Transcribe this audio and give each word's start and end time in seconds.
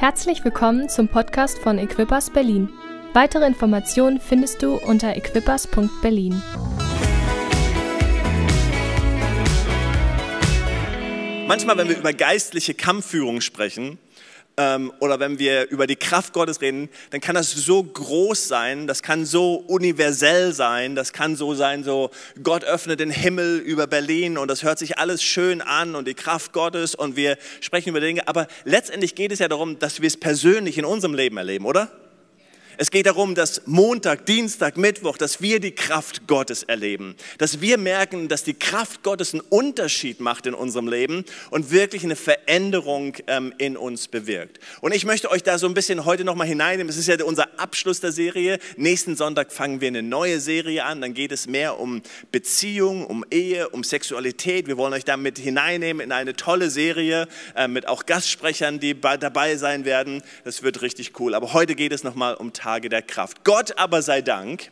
Herzlich 0.00 0.44
willkommen 0.44 0.88
zum 0.88 1.08
Podcast 1.08 1.58
von 1.58 1.76
Equippers 1.76 2.30
Berlin. 2.30 2.68
Weitere 3.14 3.44
Informationen 3.44 4.20
findest 4.20 4.62
du 4.62 4.76
unter 4.76 5.16
equippers.berlin. 5.16 6.40
Manchmal, 11.48 11.78
wenn 11.78 11.88
wir 11.88 11.98
über 11.98 12.12
geistliche 12.12 12.74
Kampfführung 12.74 13.40
sprechen, 13.40 13.98
ähm, 14.58 14.92
oder 14.98 15.20
wenn 15.20 15.38
wir 15.38 15.70
über 15.70 15.86
die 15.86 15.96
Kraft 15.96 16.34
Gottes 16.34 16.60
reden, 16.60 16.90
dann 17.10 17.20
kann 17.20 17.36
das 17.36 17.52
so 17.52 17.82
groß 17.82 18.48
sein, 18.48 18.86
das 18.86 19.02
kann 19.02 19.24
so 19.24 19.54
universell 19.54 20.52
sein, 20.52 20.94
das 20.94 21.12
kann 21.12 21.36
so 21.36 21.54
sein, 21.54 21.84
so 21.84 22.10
Gott 22.42 22.64
öffnet 22.64 23.00
den 23.00 23.10
Himmel 23.10 23.58
über 23.58 23.86
Berlin 23.86 24.36
und 24.36 24.48
das 24.48 24.62
hört 24.62 24.78
sich 24.78 24.98
alles 24.98 25.22
schön 25.22 25.62
an 25.62 25.94
und 25.94 26.08
die 26.08 26.14
Kraft 26.14 26.52
Gottes 26.52 26.94
und 26.94 27.16
wir 27.16 27.38
sprechen 27.60 27.90
über 27.90 28.00
Dinge, 28.00 28.26
aber 28.26 28.48
letztendlich 28.64 29.14
geht 29.14 29.32
es 29.32 29.38
ja 29.38 29.48
darum, 29.48 29.78
dass 29.78 30.00
wir 30.02 30.08
es 30.08 30.16
persönlich 30.16 30.76
in 30.76 30.84
unserem 30.84 31.14
Leben 31.14 31.36
erleben, 31.36 31.64
oder? 31.64 31.90
Es 32.80 32.92
geht 32.92 33.06
darum, 33.06 33.34
dass 33.34 33.62
Montag, 33.66 34.24
Dienstag, 34.24 34.76
Mittwoch, 34.76 35.18
dass 35.18 35.42
wir 35.42 35.58
die 35.58 35.72
Kraft 35.72 36.28
Gottes 36.28 36.62
erleben. 36.62 37.16
Dass 37.38 37.60
wir 37.60 37.76
merken, 37.76 38.28
dass 38.28 38.44
die 38.44 38.54
Kraft 38.54 39.02
Gottes 39.02 39.34
einen 39.34 39.40
Unterschied 39.40 40.20
macht 40.20 40.46
in 40.46 40.54
unserem 40.54 40.86
Leben 40.86 41.24
und 41.50 41.72
wirklich 41.72 42.04
eine 42.04 42.14
Veränderung 42.14 43.16
ähm, 43.26 43.52
in 43.58 43.76
uns 43.76 44.06
bewirkt. 44.06 44.60
Und 44.80 44.94
ich 44.94 45.04
möchte 45.04 45.28
euch 45.28 45.42
da 45.42 45.58
so 45.58 45.66
ein 45.66 45.74
bisschen 45.74 46.04
heute 46.04 46.22
nochmal 46.22 46.46
hineinnehmen. 46.46 46.88
Es 46.88 46.96
ist 46.96 47.08
ja 47.08 47.16
unser 47.24 47.58
Abschluss 47.58 47.98
der 47.98 48.12
Serie. 48.12 48.60
Nächsten 48.76 49.16
Sonntag 49.16 49.50
fangen 49.50 49.80
wir 49.80 49.88
eine 49.88 50.04
neue 50.04 50.38
Serie 50.38 50.84
an. 50.84 51.00
Dann 51.00 51.14
geht 51.14 51.32
es 51.32 51.48
mehr 51.48 51.80
um 51.80 52.00
Beziehung, 52.30 53.04
um 53.06 53.24
Ehe, 53.32 53.70
um 53.70 53.82
Sexualität. 53.82 54.68
Wir 54.68 54.76
wollen 54.76 54.92
euch 54.92 55.04
damit 55.04 55.40
hineinnehmen 55.40 56.00
in 56.00 56.12
eine 56.12 56.36
tolle 56.36 56.70
Serie 56.70 57.26
äh, 57.56 57.66
mit 57.66 57.88
auch 57.88 58.06
Gastsprechern, 58.06 58.78
die 58.78 58.94
dabei 59.00 59.56
sein 59.56 59.84
werden. 59.84 60.22
Das 60.44 60.62
wird 60.62 60.80
richtig 60.82 61.18
cool. 61.18 61.34
Aber 61.34 61.54
heute 61.54 61.74
geht 61.74 61.90
es 61.90 62.04
nochmal 62.04 62.34
um 62.34 62.52
Tag 62.52 62.67
Tage 62.68 62.90
der 62.90 63.00
Kraft. 63.00 63.44
Gott 63.44 63.78
aber 63.78 64.02
sei 64.02 64.20
Dank, 64.20 64.70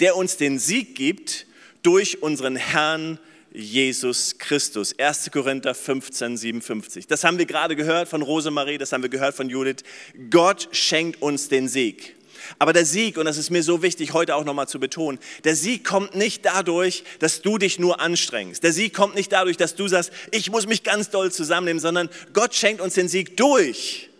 der 0.00 0.14
uns 0.14 0.36
den 0.36 0.58
Sieg 0.58 0.94
gibt 0.94 1.46
durch 1.82 2.22
unseren 2.22 2.54
Herrn 2.54 3.18
Jesus 3.50 4.36
Christus. 4.36 4.94
1. 4.98 5.30
Korinther 5.30 5.74
15, 5.74 6.36
57. 6.36 7.06
Das 7.06 7.24
haben 7.24 7.38
wir 7.38 7.46
gerade 7.46 7.76
gehört 7.76 8.08
von 8.08 8.20
Rosemarie, 8.20 8.76
das 8.76 8.92
haben 8.92 9.00
wir 9.00 9.08
gehört 9.08 9.34
von 9.34 9.48
Judith. 9.48 9.84
Gott 10.28 10.68
schenkt 10.72 11.22
uns 11.22 11.48
den 11.48 11.66
Sieg. 11.66 12.14
Aber 12.58 12.74
der 12.74 12.84
Sieg, 12.84 13.16
und 13.16 13.24
das 13.24 13.38
ist 13.38 13.48
mir 13.48 13.62
so 13.62 13.80
wichtig 13.80 14.12
heute 14.12 14.34
auch 14.34 14.44
nochmal 14.44 14.68
zu 14.68 14.78
betonen, 14.78 15.18
der 15.44 15.56
Sieg 15.56 15.84
kommt 15.84 16.14
nicht 16.14 16.44
dadurch, 16.44 17.04
dass 17.20 17.40
du 17.40 17.56
dich 17.56 17.78
nur 17.78 18.00
anstrengst. 18.00 18.62
Der 18.62 18.74
Sieg 18.74 18.92
kommt 18.92 19.14
nicht 19.14 19.32
dadurch, 19.32 19.56
dass 19.56 19.76
du 19.76 19.88
sagst, 19.88 20.12
ich 20.30 20.50
muss 20.50 20.66
mich 20.66 20.82
ganz 20.82 21.08
doll 21.08 21.32
zusammennehmen, 21.32 21.80
sondern 21.80 22.10
Gott 22.34 22.54
schenkt 22.54 22.82
uns 22.82 22.92
den 22.92 23.08
Sieg 23.08 23.38
durch 23.38 24.10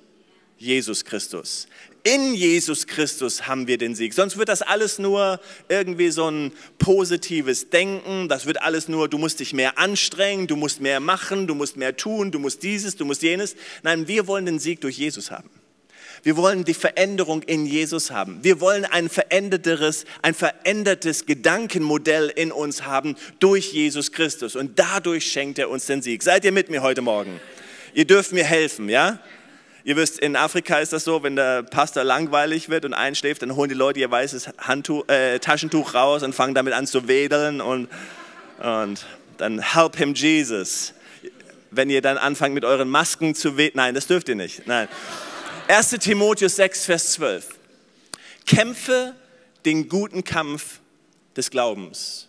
Jesus 0.57 1.05
Christus. 1.05 1.67
In 2.05 2.35
Jesus 2.35 2.89
Christus 2.89 3.47
haben 3.47 3.69
wir 3.69 3.79
den 3.79 3.95
Sieg. 3.95 4.13
Sonst 4.13 4.37
wird 4.37 4.49
das 4.49 4.61
alles 4.61 4.99
nur 4.99 5.41
irgendwie 5.69 6.11
so 6.11 6.29
ein 6.29 6.53
positives 6.79 7.71
Denken. 7.71 8.29
Das 8.29 8.45
wird 8.45 8.61
alles 8.61 8.89
nur, 8.89 9.09
du 9.09 9.19
musst 9.19 9.39
dich 9.39 9.53
mehr 9.53 9.79
anstrengen, 9.79 10.49
du 10.49 10.57
musst 10.57 10.81
mehr 10.81 10.99
machen, 10.99 11.47
du 11.47 11.55
musst 11.55 11.77
mehr 11.77 11.97
tun, 11.97 12.33
du 12.33 12.41
musst 12.41 12.65
dieses, 12.65 12.97
du 12.97 13.05
musst 13.05 13.23
jenes. 13.23 13.55
Nein, 13.85 14.09
wir 14.09 14.27
wollen 14.27 14.47
den 14.47 14.59
Sieg 14.59 14.81
durch 14.81 14.99
Jesus 14.99 15.31
haben. 15.31 15.49
Wir 16.25 16.37
wollen 16.37 16.65
die 16.65 16.75
Veränderung 16.75 17.43
in 17.43 17.67
Jesus 17.67 18.11
haben. 18.11 18.41
Wir 18.43 18.61
wollen 18.61 18.85
ein 18.85 19.09
veränderteres, 19.09 20.05
ein 20.23 20.35
verändertes 20.35 21.27
Gedankenmodell 21.27 22.33
in 22.35 22.51
uns 22.51 22.83
haben 22.83 23.17
durch 23.39 23.73
Jesus 23.73 24.11
Christus. 24.11 24.57
Und 24.57 24.79
dadurch 24.79 25.27
schenkt 25.31 25.59
er 25.61 25.71
uns 25.71 25.87
den 25.87 26.03
Sieg. 26.03 26.23
Seid 26.25 26.45
ihr 26.45 26.53
mit 26.53 26.69
mir 26.69 26.83
heute 26.83 27.03
Morgen? 27.03 27.41
Ihr 27.95 28.07
dürft 28.07 28.33
mir 28.33 28.45
helfen, 28.45 28.89
ja? 28.89 29.21
Ihr 29.85 29.97
wisst, 29.97 30.21
in 30.21 30.37
Afrika 30.37 30.79
ist 30.79 30.93
das 30.93 31.03
so, 31.03 31.25
wenn 31.25 31.35
der 31.35 31.65
Pastor 31.65 32.05
langweilig 32.05 32.69
wird 32.69 32.85
und 32.85 32.95
einschläft, 32.95 33.43
dann 33.43 33.57
holen 33.57 33.69
die 33.69 33.75
Leute 33.75 33.99
ihr 33.99 34.11
weißes 34.11 34.51
Handtuch, 34.59 35.09
äh, 35.09 35.41
Taschentuch 35.41 35.95
raus 35.95 36.23
und 36.23 36.35
fangen 36.35 36.55
damit 36.55 36.73
an 36.73 36.87
zu 36.87 37.09
wedeln 37.09 37.61
und, 37.61 37.89
und 38.61 39.05
dann 39.39 39.59
help 39.59 39.97
him 39.97 40.15
Jesus. 40.15 40.95
Wenn 41.73 41.91
ihr 41.91 42.01
dann 42.01 42.17
anfangt 42.17 42.55
mit 42.55 42.65
euren 42.65 42.89
Masken 42.89 43.35
zu 43.35 43.57
wedeln, 43.57 43.77
nein, 43.77 43.95
das 43.95 44.07
dürft 44.07 44.29
ihr 44.29 44.37
nicht. 44.37 44.69
Nein. 44.69 44.87
1. 45.67 45.91
Timotheus 45.91 46.57
6, 46.57 46.85
Vers 46.85 47.13
12. 47.15 47.49
Kämpfe 48.47 49.17
den 49.65 49.89
guten 49.89 50.23
Kampf 50.23 50.79
des 51.37 51.51
Glaubens. 51.51 52.29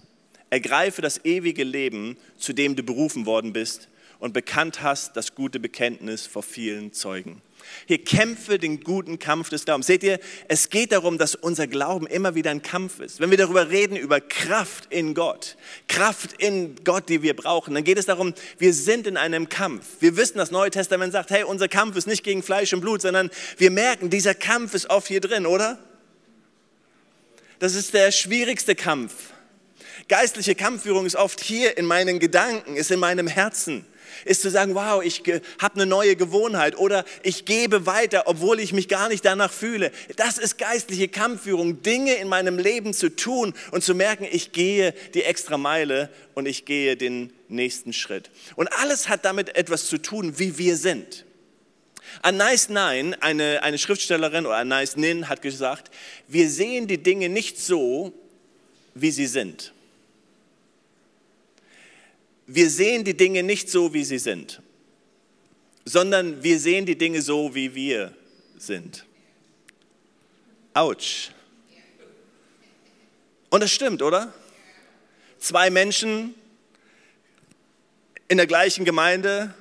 Ergreife 0.50 1.03
das 1.03 1.24
ewige 1.24 1.64
Leben, 1.64 2.18
zu 2.38 2.53
dem 2.53 2.75
du 2.75 2.81
berufen 2.81 3.28
worden 3.28 3.53
bist 3.53 3.90
und 4.23 4.31
bekannt 4.31 4.81
hast 4.81 5.17
das 5.17 5.35
gute 5.35 5.59
Bekenntnis 5.59 6.28
vor 6.28 6.44
vielen 6.44 6.94
Zeugen. 6.94 7.41
Hier 7.88 8.01
kämpfe 8.01 8.57
den 8.57 8.79
guten 8.79 9.19
Kampf 9.19 9.50
des 9.50 9.66
Glaubens. 9.66 9.88
Seht 9.88 10.01
ihr, 10.01 10.17
es 10.47 10.69
geht 10.69 10.94
darum, 10.94 11.17
dass 11.17 11.35
unser 11.35 11.67
Glauben 11.67 12.07
immer 12.07 12.34
wieder 12.34 12.50
ein 12.50 12.61
Kampf 12.61 13.01
ist. 13.01 13.19
Wenn 13.19 13.31
wir 13.31 13.38
darüber 13.38 13.69
reden, 13.69 13.97
über 13.97 14.22
Kraft 14.22 14.88
in 14.94 15.13
Gott, 15.13 15.57
Kraft 15.89 16.41
in 16.41 16.78
Gott, 16.85 17.09
die 17.09 17.22
wir 17.22 17.35
brauchen, 17.35 17.73
dann 17.73 17.84
geht 17.84 17.97
es 17.97 18.06
darum, 18.06 18.34
wir 18.59 18.73
sind 18.73 19.07
in 19.07 19.17
einem 19.17 19.50
Kampf. 19.50 19.85
Wir 20.00 20.16
wissen, 20.16 20.38
das 20.38 20.51
Neue 20.51 20.72
Testament 20.72 21.11
sagt, 21.11 21.29
hey, 21.29 21.44
unser 21.44 21.67
Kampf 21.67 21.97
ist 21.97 22.07
nicht 22.07 22.23
gegen 22.23 22.44
Fleisch 22.44 22.72
und 22.72 22.79
Blut, 22.79 23.01
sondern 23.01 23.29
wir 23.57 23.72
merken, 23.72 24.09
dieser 24.09 24.35
Kampf 24.35 24.73
ist 24.73 24.90
oft 24.90 25.09
hier 25.09 25.19
drin, 25.19 25.45
oder? 25.45 25.79
Das 27.59 27.75
ist 27.75 27.94
der 27.94 28.13
schwierigste 28.13 28.73
Kampf. 28.73 29.13
Geistliche 30.07 30.55
Kampfführung 30.55 31.05
ist 31.05 31.17
oft 31.17 31.41
hier 31.41 31.78
in 31.78 31.85
meinen 31.85 32.19
Gedanken, 32.19 32.78
ist 32.78 32.90
in 32.90 33.01
meinem 33.01 33.28
Herzen 33.28 33.85
ist 34.25 34.41
zu 34.41 34.50
sagen, 34.50 34.75
wow, 34.75 35.03
ich 35.03 35.24
habe 35.59 35.75
eine 35.75 35.85
neue 35.85 36.16
Gewohnheit 36.16 36.78
oder 36.78 37.06
ich 37.24 37.46
gebe 37.46 37.85
weiter, 37.85 38.24
obwohl 38.25 38.59
ich 38.59 38.74
mich 38.74 38.88
gar 38.88 39.09
nicht 39.09 39.25
danach 39.25 39.51
fühle. 39.51 39.91
Das 40.16 40.38
ist 40.38 40.57
geistliche 40.57 41.07
Kampfführung, 41.07 41.81
Dinge 41.81 42.16
in 42.16 42.28
meinem 42.28 42.57
Leben 42.57 42.94
zu 42.94 43.16
tun 43.16 43.53
und 43.72 43.84
zu 43.84 43.96
merken, 43.96 44.28
ich 44.29 44.52
gehe 44.52 44.94
die 45.13 45.23
extra 45.23 45.57
Meile 45.57 46.09
und 46.34 46.47
ich 46.47 46.66
gehe 46.66 46.97
den 46.97 47.34
nächsten 47.47 47.94
Schritt. 47.94 48.31
Und 48.56 48.68
alles 48.79 49.09
hat 49.09 49.25
damit 49.25 49.56
etwas 49.56 49.88
zu 49.88 49.97
tun, 49.97 50.40
wie 50.40 50.57
wir 50.57 50.78
sind. 50.78 51.25
Anais 52.22 52.69
Nein, 52.69 53.16
eine, 53.22 53.63
eine 53.63 53.78
Schriftstellerin 53.78 54.46
oder 54.46 54.57
Anais 54.57 54.96
Nin 54.96 55.29
hat 55.29 55.41
gesagt, 55.41 55.90
wir 56.28 56.50
sehen 56.50 56.88
die 56.88 57.02
Dinge 57.02 57.29
nicht 57.29 57.59
so, 57.59 58.13
wie 58.94 59.12
sie 59.12 59.28
sind 59.28 59.73
wir 62.48 62.70
sehen 62.70 63.04
die 63.04 63.16
Dinge 63.16 63.44
nicht 63.44 63.70
so, 63.70 63.94
wie 63.94 64.04
sie 64.04 64.20
sind, 64.20 64.62
sondern 65.86 66.44
wir 66.44 66.59
sehen 66.59 66.86
die 66.86 66.98
Dinge 66.98 67.22
so, 67.22 67.56
wie 67.56 67.74
wir 67.74 68.16
sind. 68.58 69.06
Autsch. 70.74 71.32
Und 73.50 73.62
das 73.62 73.72
stimmt, 73.72 74.02
oder? 74.02 74.34
Zwei 75.38 75.70
Menschen 75.70 76.34
in 78.28 78.38
der 78.38 78.48
gleichen 78.48 78.86
Gemeinde, 78.86 79.53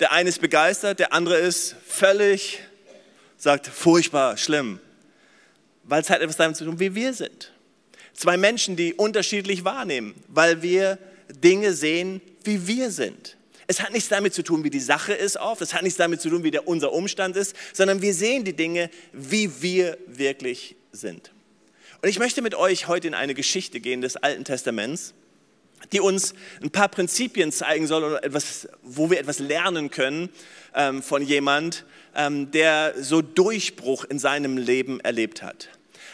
der 0.00 0.12
eine 0.12 0.28
ist 0.28 0.40
begeistert, 0.40 0.98
der 0.98 1.12
andere 1.12 1.36
ist 1.36 1.76
völlig, 1.86 2.60
sagt 3.36 3.66
furchtbar, 3.66 4.36
schlimm, 4.36 4.80
weil 5.84 6.02
es 6.02 6.10
hat 6.10 6.20
etwas 6.20 6.36
damit 6.36 6.56
zu 6.56 6.64
tun, 6.64 6.80
wie 6.80 6.94
wir 6.94 7.14
sind. 7.14 7.52
Zwei 8.12 8.36
Menschen, 8.36 8.74
die 8.74 8.94
unterschiedlich 8.94 9.64
wahrnehmen, 9.64 10.14
weil 10.26 10.62
wir 10.62 10.98
Dinge 11.28 11.72
sehen, 11.72 12.20
wie 12.44 12.66
wir 12.66 12.90
sind. 12.90 13.36
Es 13.66 13.82
hat 13.82 13.92
nichts 13.92 14.08
damit 14.08 14.32
zu 14.32 14.42
tun, 14.42 14.64
wie 14.64 14.70
die 14.70 14.80
Sache 14.80 15.12
ist 15.12 15.36
oft, 15.36 15.60
es 15.60 15.74
hat 15.74 15.82
nichts 15.82 15.98
damit 15.98 16.22
zu 16.22 16.30
tun, 16.30 16.42
wie 16.42 16.50
der, 16.50 16.66
unser 16.66 16.92
Umstand 16.92 17.36
ist, 17.36 17.54
sondern 17.74 18.00
wir 18.00 18.14
sehen 18.14 18.44
die 18.44 18.54
Dinge, 18.54 18.90
wie 19.12 19.60
wir 19.60 19.98
wirklich 20.06 20.76
sind. 20.90 21.32
Und 22.00 22.08
ich 22.08 22.18
möchte 22.18 22.40
mit 22.40 22.54
euch 22.54 22.88
heute 22.88 23.08
in 23.08 23.14
eine 23.14 23.34
Geschichte 23.34 23.80
gehen 23.80 24.00
des 24.00 24.16
Alten 24.16 24.44
Testaments, 24.44 25.12
die 25.92 26.00
uns 26.00 26.34
ein 26.62 26.70
paar 26.70 26.88
Prinzipien 26.88 27.52
zeigen 27.52 27.86
soll, 27.86 28.04
oder 28.04 28.24
etwas, 28.24 28.68
wo 28.82 29.10
wir 29.10 29.18
etwas 29.18 29.38
lernen 29.38 29.90
können 29.90 30.30
ähm, 30.74 31.02
von 31.02 31.22
jemand, 31.22 31.84
ähm, 32.14 32.50
der 32.50 32.94
so 33.00 33.20
Durchbruch 33.20 34.04
in 34.04 34.18
seinem 34.18 34.56
Leben 34.56 35.00
erlebt 35.00 35.42
hat. 35.42 35.68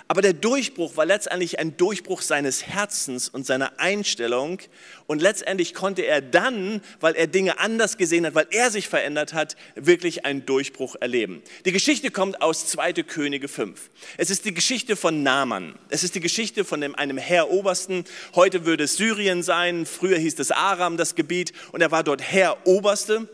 Aber 0.07 0.21
der 0.21 0.35
Durchbruch 0.35 0.99
war 0.99 1.07
letztendlich 1.07 1.59
ein 1.59 1.79
Durchbruch 1.79 2.21
seines 2.21 2.67
Herzens 2.67 3.31
und 3.31 3.47
seiner 3.47 3.81
Einstellung. 3.81 4.59
Und 5.07 5.23
letztendlich 5.23 5.73
konnte 5.73 6.03
er 6.03 6.21
dann, 6.21 6.83
weil 7.01 7.15
er 7.15 7.27
Dinge 7.27 7.59
anders 7.59 7.97
gesehen 7.97 8.27
hat, 8.27 8.35
weil 8.35 8.47
er 8.51 8.71
sich 8.71 8.89
verändert 8.89 9.33
hat, 9.33 9.57
wirklich 9.77 10.27
einen 10.27 10.45
Durchbruch 10.45 10.97
erleben. 11.01 11.43
Die 11.65 11.73
Geschichte 11.73 12.11
kommt 12.11 12.43
aus 12.43 12.67
2. 12.67 12.93
Könige 13.05 13.49
5. 13.49 13.91
Es 14.19 14.29
ist 14.29 14.45
die 14.45 14.53
Geschichte 14.53 14.95
von 14.95 15.23
Naaman. 15.23 15.75
Es 15.89 16.05
ist 16.05 16.15
die 16.15 16.21
Geschichte 16.21 16.65
von 16.65 16.83
einem 16.83 17.17
Herr 17.17 17.51
Obersten. 17.51 18.05
Heute 18.35 18.67
würde 18.67 18.85
es 18.85 18.97
Syrien 18.97 19.43
sein. 19.43 19.87
Früher 19.87 20.19
hieß 20.19 20.39
es 20.39 20.51
Aram, 20.51 20.99
das 20.99 21.15
Gebiet. 21.15 21.53
Und 21.73 21.81
er 21.81 21.91
war 21.91 22.05
dort 22.05 22.21
Herr 22.21 22.67
Oberste 22.67 23.27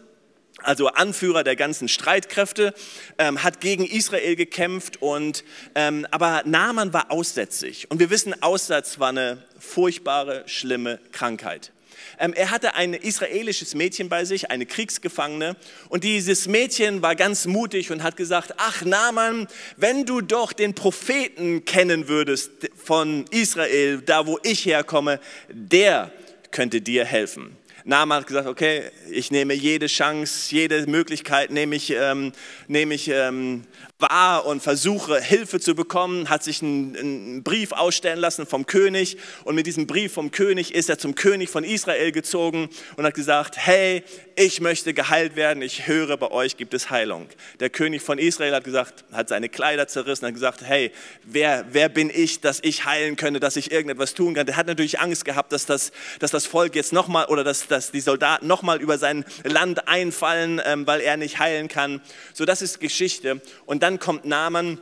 also 0.62 0.88
Anführer 0.88 1.44
der 1.44 1.56
ganzen 1.56 1.88
Streitkräfte, 1.88 2.74
ähm, 3.18 3.42
hat 3.42 3.60
gegen 3.60 3.84
Israel 3.84 4.36
gekämpft 4.36 5.02
und 5.02 5.44
ähm, 5.74 6.06
aber 6.10 6.42
Naaman 6.44 6.92
war 6.92 7.10
aussätzig 7.10 7.90
und 7.90 8.00
wir 8.00 8.10
wissen, 8.10 8.42
Aussatz 8.42 8.98
war 8.98 9.10
eine 9.10 9.42
furchtbare, 9.58 10.44
schlimme 10.46 10.98
Krankheit. 11.12 11.72
Ähm, 12.18 12.32
er 12.34 12.50
hatte 12.50 12.74
ein 12.74 12.94
israelisches 12.94 13.74
Mädchen 13.74 14.08
bei 14.08 14.24
sich, 14.24 14.50
eine 14.50 14.66
Kriegsgefangene. 14.66 15.56
Und 15.88 16.04
dieses 16.04 16.48
Mädchen 16.48 17.02
war 17.02 17.16
ganz 17.16 17.46
mutig 17.46 17.90
und 17.90 18.02
hat 18.02 18.16
gesagt, 18.16 18.54
ach 18.56 18.84
Naaman, 18.84 19.48
wenn 19.76 20.04
du 20.04 20.20
doch 20.20 20.52
den 20.52 20.74
Propheten 20.74 21.64
kennen 21.64 22.08
würdest 22.08 22.50
von 22.76 23.24
Israel, 23.30 24.02
da 24.02 24.26
wo 24.26 24.38
ich 24.42 24.66
herkomme, 24.66 25.20
der 25.48 26.12
könnte 26.50 26.80
dir 26.80 27.04
helfen. 27.04 27.56
Naaman 27.84 28.18
hat 28.18 28.26
gesagt, 28.26 28.46
okay, 28.46 28.90
ich 29.10 29.30
nehme 29.30 29.54
jede 29.54 29.86
Chance, 29.86 30.54
jede 30.54 30.86
Möglichkeit 30.86 31.50
nehme 31.50 31.76
ich, 31.76 31.90
ähm, 31.90 32.32
nehme 32.68 32.94
ich 32.94 33.08
ähm, 33.08 33.64
wahr 34.00 34.46
und 34.46 34.62
versuche 34.62 35.20
Hilfe 35.20 35.60
zu 35.60 35.74
bekommen, 35.74 36.28
hat 36.28 36.42
sich 36.42 36.62
einen, 36.62 36.96
einen, 36.96 37.42
Brief 37.42 37.72
ausstellen 37.72 38.18
lassen 38.18 38.46
vom 38.46 38.66
König 38.66 39.16
und 39.44 39.54
mit 39.54 39.66
diesem 39.66 39.86
Brief 39.86 40.12
vom 40.12 40.30
König 40.30 40.74
ist 40.74 40.88
er 40.88 40.98
zum 40.98 41.14
König 41.14 41.50
von 41.50 41.64
Israel 41.64 42.12
gezogen 42.12 42.68
und 42.96 43.04
hat 43.04 43.14
gesagt, 43.14 43.56
hey, 43.56 44.02
ich 44.36 44.60
möchte 44.60 44.94
geheilt 44.94 45.36
werden, 45.36 45.62
ich 45.62 45.86
höre, 45.86 46.16
bei 46.16 46.30
euch 46.30 46.56
gibt 46.56 46.72
es 46.74 46.90
Heilung. 46.90 47.28
Der 47.60 47.70
König 47.70 48.02
von 48.02 48.18
Israel 48.18 48.54
hat 48.54 48.64
gesagt, 48.64 49.04
hat 49.12 49.28
seine 49.28 49.48
Kleider 49.48 49.86
zerrissen, 49.86 50.26
hat 50.26 50.34
gesagt, 50.34 50.62
hey, 50.62 50.92
wer, 51.24 51.66
wer 51.72 51.88
bin 51.88 52.10
ich, 52.12 52.40
dass 52.40 52.60
ich 52.62 52.84
heilen 52.84 53.16
könnte, 53.16 53.40
dass 53.40 53.56
ich 53.56 53.70
irgendetwas 53.70 54.14
tun 54.14 54.34
kann. 54.34 54.46
Der 54.46 54.56
hat 54.56 54.66
natürlich 54.66 55.00
Angst 55.00 55.24
gehabt, 55.24 55.52
dass 55.52 55.66
das, 55.66 55.92
dass 56.18 56.30
das 56.30 56.46
Volk 56.46 56.74
jetzt 56.74 56.92
nochmal 56.92 57.26
oder 57.26 57.44
dass, 57.44 57.66
dass 57.66 57.90
die 57.90 58.00
Soldaten 58.00 58.46
nochmal 58.46 58.80
über 58.80 58.98
sein 58.98 59.24
Land 59.44 59.88
einfallen, 59.88 60.60
ähm, 60.64 60.86
weil 60.86 61.00
er 61.00 61.16
nicht 61.16 61.38
heilen 61.38 61.68
kann. 61.68 62.00
So, 62.32 62.44
das 62.44 62.62
ist 62.62 62.80
Geschichte. 62.80 63.40
Und 63.66 63.82
dann 63.82 63.89
dann 63.90 63.98
kommt 63.98 64.24
Naaman 64.24 64.78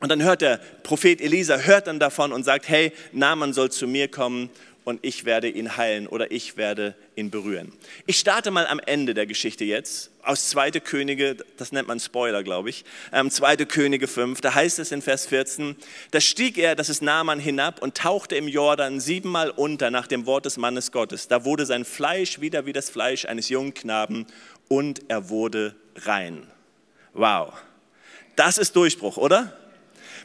und 0.00 0.08
dann 0.08 0.22
hört 0.22 0.40
der 0.40 0.58
Prophet 0.82 1.20
Elisa, 1.20 1.58
hört 1.58 1.88
dann 1.88 2.00
davon 2.00 2.32
und 2.32 2.42
sagt, 2.42 2.70
hey, 2.70 2.90
Naaman 3.12 3.52
soll 3.52 3.70
zu 3.70 3.86
mir 3.86 4.08
kommen 4.08 4.48
und 4.84 5.00
ich 5.02 5.26
werde 5.26 5.50
ihn 5.50 5.76
heilen 5.76 6.06
oder 6.06 6.30
ich 6.30 6.56
werde 6.56 6.94
ihn 7.16 7.30
berühren. 7.30 7.70
Ich 8.06 8.18
starte 8.18 8.50
mal 8.50 8.66
am 8.66 8.80
Ende 8.80 9.12
der 9.12 9.26
Geschichte 9.26 9.64
jetzt 9.66 10.10
aus 10.22 10.48
2. 10.48 10.70
Könige, 10.80 11.36
das 11.58 11.70
nennt 11.70 11.86
man 11.86 12.00
Spoiler, 12.00 12.42
glaube 12.42 12.70
ich, 12.70 12.86
ähm, 13.12 13.30
2. 13.30 13.56
Könige 13.66 14.06
5, 14.06 14.40
da 14.40 14.54
heißt 14.54 14.78
es 14.78 14.90
in 14.90 15.02
Vers 15.02 15.26
14, 15.26 15.76
da 16.12 16.20
stieg 16.22 16.56
er, 16.56 16.74
das 16.74 16.88
ist 16.88 17.02
Naaman, 17.02 17.38
hinab 17.38 17.82
und 17.82 17.94
tauchte 17.94 18.36
im 18.36 18.48
Jordan 18.48 19.00
siebenmal 19.00 19.50
unter 19.50 19.90
nach 19.90 20.06
dem 20.06 20.24
Wort 20.24 20.46
des 20.46 20.56
Mannes 20.56 20.92
Gottes. 20.92 21.28
Da 21.28 21.44
wurde 21.44 21.66
sein 21.66 21.84
Fleisch 21.84 22.40
wieder 22.40 22.64
wie 22.64 22.72
das 22.72 22.88
Fleisch 22.88 23.26
eines 23.26 23.50
jungen 23.50 23.74
Knaben 23.74 24.26
und 24.68 25.02
er 25.08 25.28
wurde 25.28 25.74
rein. 26.06 26.46
Wow. 27.12 27.52
Das 28.36 28.58
ist 28.58 28.76
Durchbruch, 28.76 29.16
oder? 29.16 29.52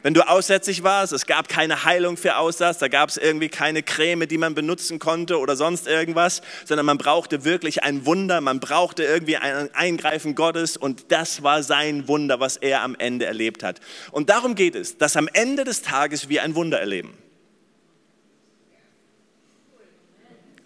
Wenn 0.02 0.14
du 0.14 0.28
aussätzig 0.28 0.82
warst, 0.82 1.12
es 1.12 1.26
gab 1.26 1.48
keine 1.48 1.84
Heilung 1.84 2.16
für 2.16 2.36
Aussatz, 2.36 2.78
da 2.78 2.88
gab 2.88 3.08
es 3.08 3.16
irgendwie 3.16 3.48
keine 3.48 3.84
Creme, 3.84 4.26
die 4.26 4.36
man 4.36 4.52
benutzen 4.54 4.98
konnte 4.98 5.38
oder 5.38 5.54
sonst 5.54 5.86
irgendwas, 5.86 6.42
sondern 6.64 6.86
man 6.86 6.98
brauchte 6.98 7.44
wirklich 7.44 7.84
ein 7.84 8.04
Wunder, 8.04 8.40
man 8.40 8.58
brauchte 8.58 9.04
irgendwie 9.04 9.36
ein 9.36 9.72
Eingreifen 9.74 10.34
Gottes 10.34 10.76
und 10.76 11.12
das 11.12 11.44
war 11.44 11.62
sein 11.62 12.08
Wunder, 12.08 12.40
was 12.40 12.56
er 12.56 12.82
am 12.82 12.96
Ende 12.96 13.26
erlebt 13.26 13.62
hat. 13.62 13.80
Und 14.10 14.28
darum 14.28 14.56
geht 14.56 14.74
es, 14.74 14.98
dass 14.98 15.16
am 15.16 15.28
Ende 15.32 15.62
des 15.62 15.82
Tages 15.82 16.28
wir 16.28 16.42
ein 16.42 16.56
Wunder 16.56 16.80
erleben. 16.80 17.16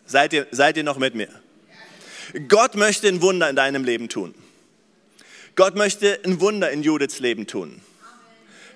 Seid 0.06 0.32
ihr, 0.32 0.46
seid 0.50 0.78
ihr 0.78 0.84
noch 0.84 0.98
mit 0.98 1.14
mir? 1.14 1.28
Gott 2.48 2.74
möchte 2.74 3.06
ein 3.08 3.20
Wunder 3.20 3.50
in 3.50 3.56
deinem 3.56 3.84
Leben 3.84 4.08
tun. 4.08 4.34
Gott 5.56 5.74
möchte 5.74 6.20
ein 6.24 6.40
Wunder 6.40 6.70
in 6.70 6.82
Judiths 6.82 7.18
Leben 7.18 7.46
tun. 7.46 7.80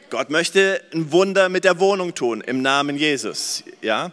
Gott 0.08 0.30
möchte 0.30 0.82
ein 0.92 1.12
Wunder 1.12 1.50
mit 1.50 1.64
der 1.64 1.78
Wohnung 1.78 2.14
tun 2.14 2.40
im 2.40 2.62
Namen 2.62 2.96
Jesus, 2.96 3.62
ja? 3.82 4.12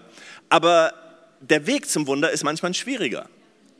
Aber 0.49 0.93
der 1.39 1.65
Weg 1.65 1.89
zum 1.89 2.07
Wunder 2.07 2.29
ist 2.29 2.43
manchmal 2.43 2.73
schwieriger, 2.73 3.29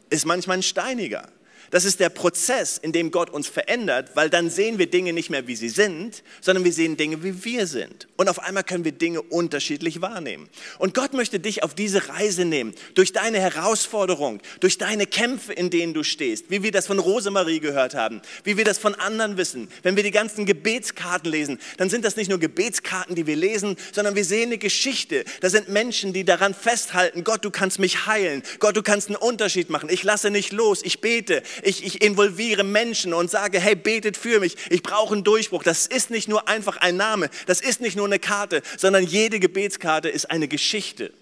ist 0.09 0.25
manchmal 0.25 0.63
steiniger. 0.63 1.27
Das 1.71 1.85
ist 1.85 1.99
der 1.99 2.09
Prozess, 2.09 2.77
in 2.77 2.91
dem 2.91 3.11
Gott 3.11 3.29
uns 3.29 3.47
verändert, 3.47 4.11
weil 4.15 4.29
dann 4.29 4.49
sehen 4.49 4.77
wir 4.77 4.87
Dinge 4.87 5.13
nicht 5.13 5.29
mehr, 5.29 5.47
wie 5.47 5.55
sie 5.55 5.69
sind, 5.69 6.23
sondern 6.41 6.63
wir 6.63 6.73
sehen 6.73 6.97
Dinge, 6.97 7.23
wie 7.23 7.43
wir 7.43 7.67
sind. 7.67 8.07
Und 8.15 8.29
auf 8.29 8.39
einmal 8.39 8.63
können 8.63 8.85
wir 8.85 8.91
Dinge 8.91 9.21
unterschiedlich 9.21 10.01
wahrnehmen. 10.01 10.49
Und 10.79 10.93
Gott 10.93 11.13
möchte 11.13 11.39
dich 11.39 11.63
auf 11.63 11.73
diese 11.75 12.09
Reise 12.09 12.45
nehmen, 12.45 12.73
durch 12.95 13.11
deine 13.11 13.39
Herausforderung, 13.39 14.41
durch 14.59 14.77
deine 14.77 15.05
Kämpfe, 15.05 15.53
in 15.53 15.69
denen 15.69 15.93
du 15.93 16.03
stehst, 16.03 16.45
wie 16.49 16.63
wir 16.63 16.71
das 16.71 16.87
von 16.87 16.99
Rosemarie 16.99 17.59
gehört 17.59 17.95
haben, 17.95 18.21
wie 18.43 18.57
wir 18.57 18.63
das 18.63 18.77
von 18.77 18.95
anderen 18.95 19.37
wissen. 19.37 19.67
Wenn 19.83 19.95
wir 19.95 20.03
die 20.03 20.11
ganzen 20.11 20.45
Gebetskarten 20.45 21.29
lesen, 21.29 21.59
dann 21.77 21.89
sind 21.89 22.05
das 22.05 22.15
nicht 22.15 22.29
nur 22.29 22.39
Gebetskarten, 22.39 23.15
die 23.15 23.27
wir 23.27 23.35
lesen, 23.35 23.75
sondern 23.91 24.15
wir 24.15 24.25
sehen 24.25 24.47
eine 24.47 24.57
Geschichte. 24.57 25.25
Da 25.41 25.49
sind 25.49 25.69
Menschen, 25.69 26.13
die 26.13 26.23
daran 26.23 26.53
festhalten, 26.53 27.23
Gott, 27.23 27.43
du 27.43 27.51
kannst 27.51 27.79
mich 27.79 28.05
heilen. 28.05 28.43
Gott, 28.59 28.77
du 28.77 28.83
kannst 28.83 29.07
einen 29.07 29.17
Unterschied 29.17 29.69
machen. 29.69 29.89
Ich 29.89 30.03
lasse 30.03 30.31
nicht 30.31 30.51
los. 30.53 30.81
Ich 30.83 31.01
bete 31.01 31.43
ich, 31.63 31.86
ich 31.86 32.01
involviere 32.01 32.63
Menschen 32.63 33.13
und 33.13 33.30
sage, 33.30 33.59
hey, 33.59 33.75
betet 33.75 34.18
für 34.18 34.39
mich, 34.39 34.56
ich 34.69 34.83
brauche 34.83 35.13
einen 35.13 35.24
Durchbruch. 35.24 35.63
Das 35.63 35.88
ist 35.88 36.09
nicht 36.09 36.27
nur 36.27 36.48
einfach 36.48 36.77
ein 36.77 36.98
Name, 36.98 37.30
das 37.45 37.62
ist 37.62 37.81
nicht 37.81 37.95
nur 37.95 38.06
eine 38.06 38.19
Karte, 38.19 38.62
sondern 38.77 39.04
jede 39.04 39.39
Gebetskarte 39.39 40.09
ist 40.09 40.30
eine 40.31 40.48
Geschichte, 40.48 41.13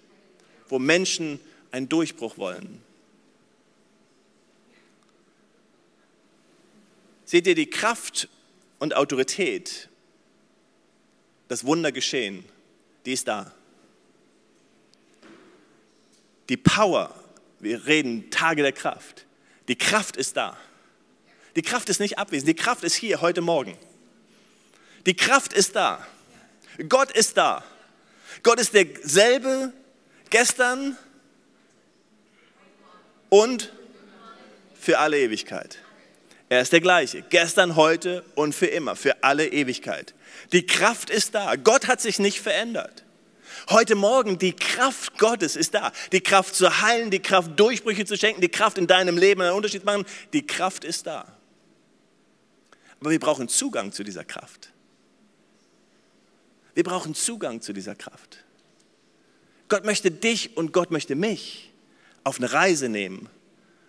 wo 0.68 0.78
Menschen 0.78 1.40
einen 1.70 1.88
Durchbruch 1.88 2.38
wollen. 2.38 2.82
Seht 7.24 7.46
ihr 7.46 7.56
die 7.56 7.68
Kraft 7.68 8.28
und 8.78 8.94
Autorität, 8.94 9.88
das 11.48 11.64
Wunder 11.64 11.92
geschehen, 11.92 12.44
die 13.04 13.12
ist 13.12 13.28
da. 13.28 13.52
Die 16.48 16.56
Power, 16.56 17.12
wir 17.58 17.86
reden 17.86 18.30
Tage 18.30 18.62
der 18.62 18.72
Kraft, 18.72 19.25
die 19.68 19.76
Kraft 19.76 20.16
ist 20.16 20.36
da. 20.36 20.56
Die 21.56 21.62
Kraft 21.62 21.88
ist 21.88 22.00
nicht 22.00 22.18
abwesend. 22.18 22.48
Die 22.48 22.54
Kraft 22.54 22.84
ist 22.84 22.94
hier 22.94 23.20
heute 23.20 23.40
Morgen. 23.40 23.76
Die 25.06 25.14
Kraft 25.14 25.52
ist 25.52 25.74
da. 25.74 26.06
Gott 26.88 27.10
ist 27.12 27.36
da. 27.36 27.64
Gott 28.42 28.60
ist 28.60 28.74
derselbe 28.74 29.72
gestern 30.30 30.96
und 33.30 33.72
für 34.78 34.98
alle 34.98 35.18
Ewigkeit. 35.18 35.78
Er 36.48 36.60
ist 36.60 36.72
der 36.72 36.80
gleiche, 36.80 37.22
gestern, 37.22 37.74
heute 37.74 38.24
und 38.34 38.54
für 38.54 38.66
immer, 38.66 38.94
für 38.94 39.24
alle 39.24 39.48
Ewigkeit. 39.48 40.14
Die 40.52 40.64
Kraft 40.64 41.10
ist 41.10 41.34
da. 41.34 41.56
Gott 41.56 41.88
hat 41.88 42.00
sich 42.00 42.18
nicht 42.18 42.40
verändert. 42.40 43.05
Heute 43.70 43.94
Morgen, 43.94 44.38
die 44.38 44.52
Kraft 44.52 45.18
Gottes 45.18 45.56
ist 45.56 45.74
da. 45.74 45.92
Die 46.12 46.20
Kraft 46.20 46.54
zu 46.54 46.82
heilen, 46.82 47.10
die 47.10 47.20
Kraft 47.20 47.58
Durchbrüche 47.58 48.04
zu 48.04 48.16
schenken, 48.16 48.40
die 48.40 48.48
Kraft 48.48 48.78
in 48.78 48.86
deinem 48.86 49.18
Leben 49.18 49.40
einen 49.42 49.54
Unterschied 49.54 49.80
zu 49.80 49.86
machen. 49.86 50.04
Die 50.32 50.46
Kraft 50.46 50.84
ist 50.84 51.06
da. 51.06 51.36
Aber 53.00 53.10
wir 53.10 53.20
brauchen 53.20 53.48
Zugang 53.48 53.92
zu 53.92 54.04
dieser 54.04 54.24
Kraft. 54.24 54.72
Wir 56.74 56.84
brauchen 56.84 57.14
Zugang 57.14 57.60
zu 57.60 57.72
dieser 57.72 57.94
Kraft. 57.94 58.44
Gott 59.68 59.84
möchte 59.84 60.10
dich 60.10 60.56
und 60.56 60.72
Gott 60.72 60.90
möchte 60.90 61.14
mich 61.14 61.72
auf 62.24 62.38
eine 62.38 62.52
Reise 62.52 62.88
nehmen. 62.88 63.28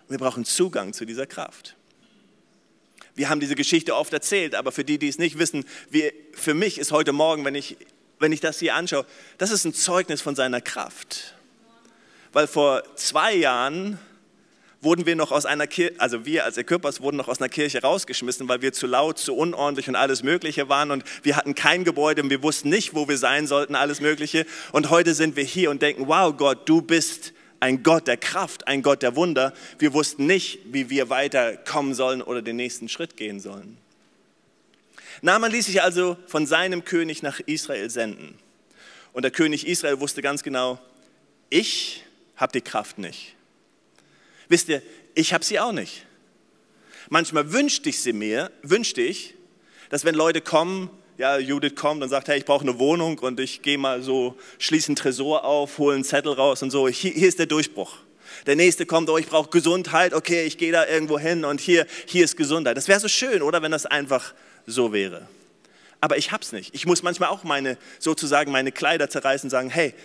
Wir 0.07 0.17
brauchen 0.17 0.45
Zugang 0.45 0.93
zu 0.93 1.05
dieser 1.05 1.25
Kraft. 1.25 1.75
Wir 3.15 3.29
haben 3.29 3.39
diese 3.39 3.55
Geschichte 3.55 3.95
oft 3.95 4.13
erzählt, 4.13 4.55
aber 4.55 4.71
für 4.71 4.83
die, 4.83 4.99
die 4.99 5.07
es 5.07 5.17
nicht 5.17 5.37
wissen, 5.39 5.65
wie, 5.89 6.11
für 6.33 6.53
mich 6.53 6.77
ist 6.77 6.91
heute 6.91 7.13
Morgen, 7.13 7.43
wenn 7.45 7.55
ich 7.55 7.77
wenn 8.19 8.31
ich 8.31 8.39
das 8.39 8.59
hier 8.59 8.75
anschaue, 8.75 9.05
das 9.37 9.51
ist 9.51 9.65
ein 9.65 9.73
Zeugnis 9.73 10.21
von 10.21 10.35
seiner 10.35 10.61
Kraft. 10.61 11.35
Weil 12.33 12.47
vor 12.47 12.83
zwei 12.95 13.33
Jahren 13.33 13.99
wurden 14.81 15.05
wir 15.05 15.15
noch 15.15 15.31
aus 15.31 15.45
einer 15.45 15.67
Kirche, 15.67 15.95
also 15.99 16.25
wir 16.25 16.45
als 16.45 16.57
Equippers 16.57 17.01
wurden 17.01 17.17
noch 17.17 17.27
aus 17.27 17.39
einer 17.39 17.49
Kirche 17.49 17.81
rausgeschmissen, 17.81 18.47
weil 18.47 18.61
wir 18.61 18.73
zu 18.73 18.85
laut, 18.85 19.17
zu 19.17 19.35
unordentlich 19.35 19.87
und 19.87 19.95
alles 19.95 20.23
Mögliche 20.23 20.69
waren 20.69 20.91
und 20.91 21.03
wir 21.23 21.35
hatten 21.35 21.55
kein 21.55 21.83
Gebäude 21.83 22.21
und 22.21 22.29
wir 22.29 22.43
wussten 22.43 22.69
nicht, 22.69 22.93
wo 22.93 23.07
wir 23.07 23.17
sein 23.17 23.47
sollten, 23.47 23.75
alles 23.75 24.01
Mögliche. 24.01 24.45
Und 24.71 24.89
heute 24.89 25.13
sind 25.13 25.35
wir 25.35 25.43
hier 25.43 25.71
und 25.71 25.81
denken, 25.81 26.07
wow 26.07 26.35
Gott, 26.35 26.69
du 26.69 26.81
bist 26.81 27.33
ein 27.59 27.81
Gott 27.81 28.07
der 28.07 28.17
Kraft, 28.17 28.67
ein 28.67 28.83
Gott 28.83 29.01
der 29.01 29.15
Wunder. 29.15 29.53
Wir 29.79 29.93
wussten 29.93 30.27
nicht, 30.27 30.59
wie 30.65 30.89
wir 30.89 31.09
weiterkommen 31.09 31.95
sollen 31.95 32.21
oder 32.21 32.41
den 32.41 32.55
nächsten 32.55 32.87
Schritt 32.87 33.17
gehen 33.17 33.39
sollen. 33.39 33.77
Naaman 35.21 35.51
ließ 35.51 35.65
sich 35.65 35.81
also 35.81 36.17
von 36.27 36.45
seinem 36.45 36.83
König 36.83 37.23
nach 37.23 37.39
Israel 37.39 37.89
senden. 37.89 38.37
Und 39.13 39.23
der 39.23 39.31
König 39.31 39.67
Israel 39.67 39.99
wusste 39.99 40.21
ganz 40.21 40.43
genau, 40.43 40.79
ich 41.49 42.03
habe 42.35 42.51
die 42.53 42.61
Kraft 42.61 42.99
nicht. 42.99 43.35
Wisst 44.47 44.69
ihr, 44.69 44.81
ich 45.15 45.33
habe 45.33 45.43
sie 45.43 45.59
auch 45.59 45.71
nicht. 45.71 46.05
Manchmal 47.09 47.51
wünschte 47.51 47.89
ich 47.89 47.99
sie 48.01 48.13
mir, 48.13 48.51
wünschte 48.61 49.01
ich, 49.01 49.33
dass 49.89 50.05
wenn 50.05 50.15
Leute 50.15 50.41
kommen, 50.41 50.89
ja, 51.17 51.37
Judith 51.37 51.75
kommt 51.75 52.03
und 52.03 52.09
sagt, 52.09 52.27
hey, 52.27 52.37
ich 52.37 52.45
brauche 52.45 52.61
eine 52.61 52.77
Wohnung 52.77 53.17
und 53.19 53.39
ich 53.39 53.61
gehe 53.61 53.77
mal 53.77 54.03
so, 54.03 54.37
schließe 54.59 54.89
einen 54.89 54.95
Tresor 54.97 55.45
auf, 55.45 55.77
hole 55.79 55.95
einen 55.95 56.03
Zettel 56.03 56.33
raus 56.33 56.61
und 56.61 56.69
so, 56.69 56.87
hier, 56.87 57.11
hier 57.11 57.27
ist 57.27 57.39
der 57.39 57.47
Durchbruch. 57.47 57.97
Der 58.45 58.55
nächste 58.55 58.85
kommt, 58.85 59.09
oh, 59.09 59.17
ich 59.17 59.27
brauche 59.27 59.49
Gesundheit, 59.49 60.13
okay, 60.13 60.45
ich 60.45 60.57
gehe 60.57 60.71
da 60.71 60.85
irgendwo 60.85 61.17
hin 61.17 61.43
und 61.43 61.59
hier, 61.59 61.87
hier 62.05 62.23
ist 62.25 62.37
Gesundheit. 62.37 62.77
Das 62.77 62.87
wäre 62.87 62.99
so 62.99 63.07
schön, 63.07 63.41
oder, 63.41 63.61
wenn 63.61 63.71
das 63.71 63.85
einfach 63.85 64.33
so 64.67 64.93
wäre. 64.93 65.27
Aber 65.99 66.17
ich 66.17 66.31
hab's 66.31 66.51
nicht. 66.51 66.75
Ich 66.75 66.85
muss 66.85 67.01
manchmal 67.01 67.29
auch 67.29 67.43
meine, 67.43 67.77
sozusagen 67.97 68.51
meine 68.51 68.71
Kleider 68.71 69.09
zerreißen 69.09 69.47
und 69.47 69.51
sagen, 69.51 69.71
hey, 69.71 69.95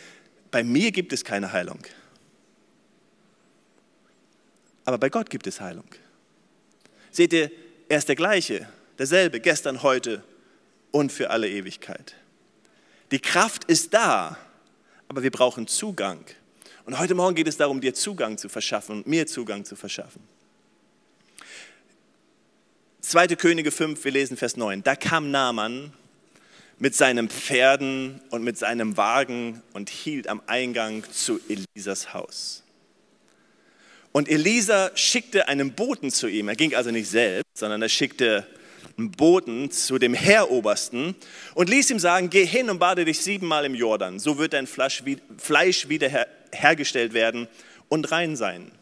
bei 0.51 0.65
mir 0.65 0.91
gibt 0.91 1.13
es 1.13 1.25
keine 1.25 1.53
Heilung. 1.53 1.81
Aber 4.85 4.97
bei 4.99 5.11
Gott 5.11 5.29
gibt 5.29 5.47
es 5.47 5.61
Heilung. 5.61 5.85
Seht 7.11 7.33
ihr, 7.33 7.51
er 7.89 7.99
ist 7.99 8.09
der 8.09 8.17
gleiche, 8.17 8.67
derselbe, 8.99 9.41
gestern, 9.41 9.83
heute 9.83 10.25
und 10.93 11.13
für 11.13 11.31
alle 11.31 11.49
Ewigkeit. 11.49 12.15
Die 13.11 13.21
Kraft 13.21 13.65
ist 13.65 13.93
da, 13.93 14.39
aber 15.09 15.23
wir 15.23 15.31
brauchen 15.31 15.67
Zugang. 15.67 16.25
Und 16.85 16.99
heute 16.99 17.15
Morgen 17.15 17.35
geht 17.35 17.49
es 17.49 17.59
darum, 17.59 17.81
dir 17.81 17.95
Zugang 17.95 18.39
zu 18.39 18.49
verschaffen 18.49 18.99
und 18.99 19.07
mir 19.07 19.27
Zugang 19.27 19.65
zu 19.65 19.77
verschaffen. 19.77 20.23
2. 23.13 23.27
Könige 23.37 23.71
5, 23.71 24.03
wir 24.07 24.11
lesen 24.11 24.39
Vers 24.39 24.57
9. 24.57 24.85
Da 24.85 24.97
kam 24.97 25.31
Naaman 25.31 25.93
mit 26.79 26.95
seinen 26.95 27.29
Pferden 27.29 28.23
und 28.31 28.43
mit 28.43 28.57
seinem 28.57 28.97
Wagen 28.97 29.63
und 29.75 29.91
hielt 29.91 30.29
am 30.29 30.41
Eingang 30.47 31.05
zu 31.13 31.39
Elisas 31.47 32.15
Haus. 32.15 32.63
Und 34.13 34.31
Elisa 34.31 34.93
schickte 34.95 35.47
einen 35.47 35.75
Boten 35.75 36.11
zu 36.11 36.27
ihm. 36.27 36.49
Er 36.49 36.57
ging 36.57 36.75
also 36.75 36.91
nicht 36.91 37.07
selbst, 37.07 37.45
sondern 37.53 37.83
er 37.83 37.91
schickte 37.91 38.47
einen 38.97 39.11
Boten 39.11 39.71
zu 39.71 39.99
dem 39.99 40.15
Heerobersten 40.15 41.15
und 41.55 41.69
ließ 41.69 41.91
ihm 41.91 41.99
sagen, 41.99 42.31
geh 42.31 42.47
hin 42.47 42.71
und 42.71 42.79
bade 42.79 43.05
dich 43.05 43.21
siebenmal 43.21 43.67
im 43.67 43.75
Jordan. 43.75 44.21
So 44.21 44.39
wird 44.39 44.55
dein 44.55 44.67
Fleisch 44.67 45.05
wieder 45.91 46.27
hergestellt 46.51 47.13
werden 47.13 47.47
und 47.91 48.11
rein 48.11 48.37
sein. 48.37 48.73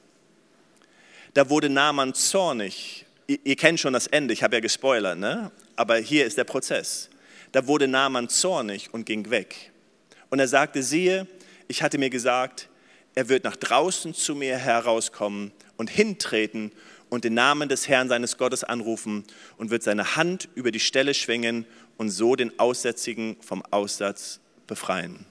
Da 1.34 1.50
wurde 1.50 1.68
Naaman 1.68 2.14
zornig. 2.14 3.06
Ihr, 3.30 3.54
kennt 3.54 3.78
schon 3.78 3.92
das 3.92 4.08
Ende, 4.08 4.34
ich 4.34 4.42
habe 4.42 4.56
ja 4.56 4.60
gespoilert, 4.60 5.16
ne? 5.16 5.52
aber 5.76 5.98
hier 5.98 6.26
ist 6.26 6.36
der 6.36 6.42
Prozess. 6.42 7.08
Da 7.52 7.68
wurde 7.68 7.86
Naaman 7.86 8.28
zornig 8.28 8.92
und 8.92 9.06
ging 9.06 9.30
weg. 9.30 9.70
Und 10.30 10.40
er 10.40 10.48
sagte, 10.48 10.82
siehe, 10.82 11.28
ich 11.68 11.84
hatte 11.84 11.96
mir 11.96 12.10
gesagt, 12.10 12.68
er 13.14 13.28
wird 13.28 13.44
nach 13.44 13.54
draußen 13.54 14.14
zu 14.14 14.34
mir 14.34 14.58
herauskommen 14.58 15.52
und 15.76 15.90
hintreten 15.90 16.72
und 17.08 17.22
den 17.22 17.34
Namen 17.34 17.68
des 17.68 17.86
Herrn 17.86 18.08
seines 18.08 18.36
Gottes 18.36 18.64
anrufen 18.64 19.24
und 19.58 19.70
wird 19.70 19.84
seine 19.84 20.16
Hand 20.16 20.48
über 20.56 20.72
die 20.72 20.80
Stelle 20.80 21.14
schwingen 21.14 21.66
und 21.98 22.10
so 22.10 22.34
den 22.34 22.58
Aussätzigen 22.58 23.36
vom 23.42 23.62
Aussatz 23.70 24.40
befreien. 24.66 25.24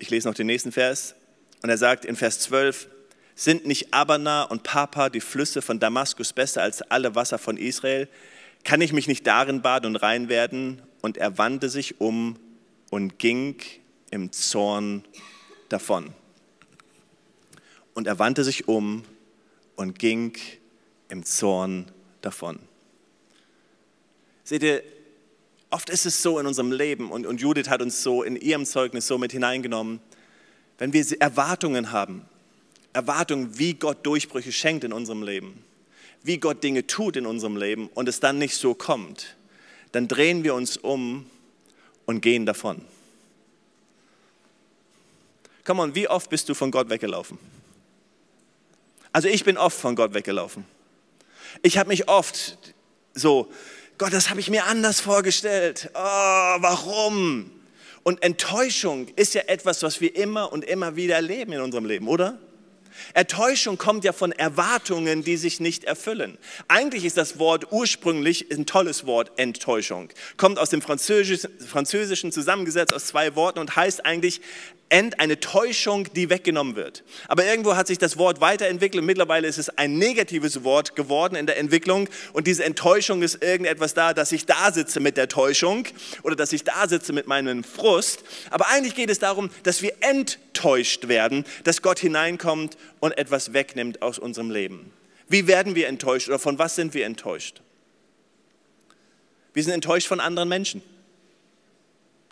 Ich 0.00 0.10
lese 0.10 0.26
noch 0.26 0.34
den 0.34 0.48
nächsten 0.48 0.72
Vers 0.72 1.14
und 1.62 1.70
er 1.70 1.78
sagt 1.78 2.04
in 2.04 2.16
Vers 2.16 2.40
12, 2.40 2.88
sind 3.36 3.66
nicht 3.66 3.92
Abana 3.92 4.44
und 4.44 4.62
Papa, 4.62 5.10
die 5.10 5.20
Flüsse 5.20 5.62
von 5.62 5.78
Damaskus, 5.78 6.32
besser 6.32 6.62
als 6.62 6.82
alle 6.82 7.14
Wasser 7.14 7.38
von 7.38 7.58
Israel? 7.58 8.08
Kann 8.64 8.80
ich 8.80 8.92
mich 8.92 9.06
nicht 9.06 9.26
darin 9.26 9.62
baden 9.62 9.86
und 9.86 9.96
rein 9.96 10.28
werden? 10.28 10.82
Und 11.02 11.18
er 11.18 11.38
wandte 11.38 11.68
sich 11.68 12.00
um 12.00 12.38
und 12.90 13.18
ging 13.18 13.58
im 14.10 14.32
Zorn 14.32 15.04
davon. 15.68 16.12
Und 17.94 18.06
er 18.06 18.18
wandte 18.18 18.42
sich 18.42 18.68
um 18.68 19.04
und 19.76 19.98
ging 19.98 20.32
im 21.10 21.24
Zorn 21.24 21.92
davon. 22.22 22.58
Seht 24.44 24.62
ihr, 24.62 24.82
oft 25.70 25.90
ist 25.90 26.06
es 26.06 26.22
so 26.22 26.38
in 26.38 26.46
unserem 26.46 26.72
Leben, 26.72 27.10
und, 27.10 27.26
und 27.26 27.40
Judith 27.40 27.68
hat 27.68 27.82
uns 27.82 28.02
so 28.02 28.22
in 28.22 28.36
ihrem 28.36 28.64
Zeugnis 28.64 29.06
so 29.06 29.18
mit 29.18 29.32
hineingenommen, 29.32 30.00
wenn 30.78 30.92
wir 30.92 31.04
Erwartungen 31.20 31.92
haben, 31.92 32.26
Erwartungen, 32.96 33.58
wie 33.58 33.74
Gott 33.74 34.04
Durchbrüche 34.06 34.52
schenkt 34.52 34.82
in 34.82 34.92
unserem 34.92 35.22
Leben, 35.22 35.62
wie 36.22 36.38
Gott 36.38 36.64
Dinge 36.64 36.86
tut 36.86 37.16
in 37.16 37.26
unserem 37.26 37.56
Leben 37.56 37.88
und 37.94 38.08
es 38.08 38.20
dann 38.20 38.38
nicht 38.38 38.56
so 38.56 38.74
kommt, 38.74 39.36
dann 39.92 40.08
drehen 40.08 40.44
wir 40.44 40.54
uns 40.54 40.78
um 40.78 41.30
und 42.06 42.22
gehen 42.22 42.46
davon. 42.46 42.80
Komm 45.64 45.78
on, 45.80 45.94
wie 45.94 46.08
oft 46.08 46.30
bist 46.30 46.48
du 46.48 46.54
von 46.54 46.70
Gott 46.70 46.88
weggelaufen? 46.88 47.38
Also 49.12 49.28
ich 49.28 49.44
bin 49.44 49.58
oft 49.58 49.78
von 49.78 49.94
Gott 49.94 50.14
weggelaufen. 50.14 50.64
Ich 51.62 51.76
habe 51.76 51.88
mich 51.88 52.08
oft 52.08 52.58
so, 53.12 53.52
Gott, 53.98 54.12
das 54.12 54.30
habe 54.30 54.40
ich 54.40 54.48
mir 54.48 54.64
anders 54.64 55.00
vorgestellt. 55.00 55.90
Oh, 55.92 55.98
warum? 55.98 57.50
Und 58.04 58.22
Enttäuschung 58.22 59.08
ist 59.16 59.34
ja 59.34 59.42
etwas, 59.48 59.82
was 59.82 60.00
wir 60.00 60.16
immer 60.16 60.52
und 60.52 60.64
immer 60.64 60.96
wieder 60.96 61.16
erleben 61.16 61.52
in 61.52 61.60
unserem 61.60 61.84
Leben, 61.84 62.08
oder? 62.08 62.38
Enttäuschung 63.14 63.78
kommt 63.78 64.04
ja 64.04 64.12
von 64.12 64.32
Erwartungen, 64.32 65.22
die 65.22 65.36
sich 65.36 65.60
nicht 65.60 65.84
erfüllen. 65.84 66.38
Eigentlich 66.68 67.04
ist 67.04 67.16
das 67.16 67.38
Wort 67.38 67.72
ursprünglich 67.72 68.50
ein 68.50 68.66
tolles 68.66 69.06
Wort, 69.06 69.32
Enttäuschung. 69.36 70.08
Kommt 70.36 70.58
aus 70.58 70.70
dem 70.70 70.82
Französischen 70.82 72.32
zusammengesetzt 72.32 72.92
aus 72.92 73.06
zwei 73.06 73.34
Worten 73.36 73.58
und 73.58 73.76
heißt 73.76 74.04
eigentlich 74.04 74.40
eine 74.88 75.40
Täuschung, 75.40 76.06
die 76.14 76.30
weggenommen 76.30 76.76
wird. 76.76 77.02
Aber 77.26 77.44
irgendwo 77.44 77.74
hat 77.74 77.88
sich 77.88 77.98
das 77.98 78.18
Wort 78.18 78.40
weiterentwickelt 78.40 79.00
und 79.00 79.06
mittlerweile 79.06 79.48
ist 79.48 79.58
es 79.58 79.68
ein 79.68 79.98
negatives 79.98 80.62
Wort 80.62 80.94
geworden 80.94 81.34
in 81.34 81.46
der 81.46 81.58
Entwicklung 81.58 82.08
und 82.32 82.46
diese 82.46 82.62
Enttäuschung 82.62 83.22
ist 83.22 83.42
irgendetwas 83.42 83.94
da, 83.94 84.14
dass 84.14 84.30
ich 84.30 84.46
da 84.46 84.70
sitze 84.72 85.00
mit 85.00 85.16
der 85.16 85.26
Täuschung 85.28 85.86
oder 86.22 86.36
dass 86.36 86.52
ich 86.52 86.62
da 86.62 86.86
sitze 86.88 87.12
mit 87.12 87.26
meinem 87.26 87.64
Frust. 87.64 88.22
Aber 88.50 88.68
eigentlich 88.68 88.94
geht 88.94 89.10
es 89.10 89.18
darum, 89.18 89.50
dass 89.64 89.82
wir 89.82 89.92
enttäuscht 90.00 91.08
werden, 91.08 91.44
dass 91.64 91.82
Gott 91.82 91.98
hineinkommt 91.98 92.76
und 93.00 93.16
etwas 93.18 93.52
wegnimmt 93.52 94.02
aus 94.02 94.18
unserem 94.18 94.50
Leben. 94.50 94.92
Wie 95.28 95.46
werden 95.46 95.74
wir 95.74 95.88
enttäuscht 95.88 96.28
oder 96.28 96.38
von 96.38 96.58
was 96.58 96.76
sind 96.76 96.94
wir 96.94 97.04
enttäuscht? 97.04 97.62
Wir 99.54 99.62
sind 99.64 99.72
enttäuscht 99.72 100.06
von 100.06 100.20
anderen 100.20 100.48
Menschen. 100.48 100.82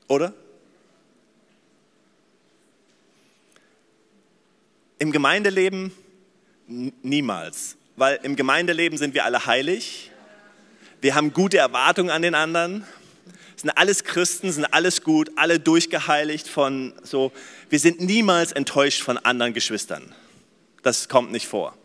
Oder? 0.08 0.32
Im 4.98 5.10
Gemeindeleben 5.10 5.92
niemals, 6.66 7.76
weil 7.96 8.20
im 8.22 8.36
Gemeindeleben 8.36 8.98
sind 8.98 9.14
wir 9.14 9.24
alle 9.24 9.46
heilig. 9.46 10.10
Wir 11.00 11.14
haben 11.14 11.32
gute 11.32 11.58
Erwartungen 11.58 12.10
an 12.10 12.22
den 12.22 12.34
anderen. 12.34 12.86
Sind 13.56 13.70
alles 13.70 14.04
Christen, 14.04 14.52
sind 14.52 14.66
alles 14.66 15.02
gut, 15.02 15.30
alle 15.36 15.58
durchgeheiligt 15.58 16.48
von 16.48 16.92
so. 17.02 17.32
Wir 17.70 17.78
sind 17.78 18.00
niemals 18.00 18.52
enttäuscht 18.52 19.02
von 19.02 19.18
anderen 19.18 19.54
Geschwistern. 19.54 20.14
Das 20.84 21.08
kommt 21.08 21.32
nicht 21.32 21.48
vor. 21.48 21.76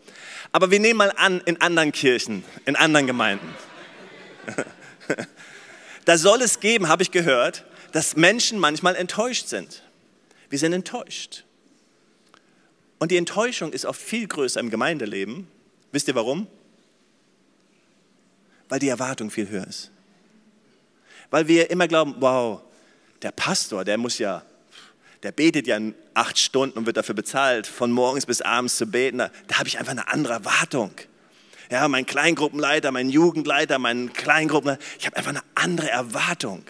Aber 0.52 0.70
wir 0.70 0.78
nehmen 0.78 0.98
mal 0.98 1.12
an, 1.16 1.40
in 1.46 1.60
anderen 1.60 1.90
Kirchen, 1.90 2.44
in 2.66 2.76
anderen 2.76 3.06
Gemeinden. 3.06 3.54
da 6.04 6.18
soll 6.18 6.42
es 6.42 6.60
geben, 6.60 6.88
habe 6.88 7.02
ich 7.02 7.10
gehört, 7.10 7.64
dass 7.92 8.16
Menschen 8.16 8.58
manchmal 8.58 8.94
enttäuscht 8.94 9.48
sind. 9.48 9.82
Wir 10.48 10.58
sind 10.58 10.72
enttäuscht. 10.72 11.44
Und 12.98 13.10
die 13.10 13.16
Enttäuschung 13.16 13.72
ist 13.72 13.86
oft 13.86 14.00
viel 14.00 14.28
größer 14.28 14.60
im 14.60 14.70
Gemeindeleben. 14.70 15.48
Wisst 15.92 16.08
ihr 16.08 16.14
warum? 16.14 16.46
Weil 18.68 18.80
die 18.80 18.88
Erwartung 18.88 19.30
viel 19.30 19.48
höher 19.48 19.66
ist. 19.66 19.90
Weil 21.30 21.48
wir 21.48 21.70
immer 21.70 21.88
glauben, 21.88 22.16
wow, 22.18 22.60
der 23.22 23.32
Pastor, 23.32 23.84
der 23.84 23.96
muss 23.96 24.18
ja, 24.18 24.42
der 25.22 25.32
betet 25.32 25.66
ja 25.66 25.78
acht 26.14 26.38
Stunden 26.38 26.78
und 26.78 26.86
wird 26.86 26.96
dafür 26.96 27.14
bezahlt, 27.14 27.66
von 27.66 27.92
morgens 27.92 28.26
bis 28.26 28.40
abends 28.40 28.76
zu 28.76 28.86
beten. 28.86 29.18
Da, 29.18 29.30
da 29.48 29.58
habe 29.58 29.68
ich 29.68 29.78
einfach 29.78 29.92
eine 29.92 30.08
andere 30.08 30.34
Erwartung. 30.34 30.92
Ja, 31.70 31.86
mein 31.88 32.06
Kleingruppenleiter, 32.06 32.90
mein 32.90 33.10
Jugendleiter, 33.10 33.78
mein 33.78 34.12
Kleingruppenleiter, 34.12 34.82
ich 34.98 35.06
habe 35.06 35.16
einfach 35.16 35.30
eine 35.30 35.42
andere 35.54 35.88
Erwartung. 35.90 36.64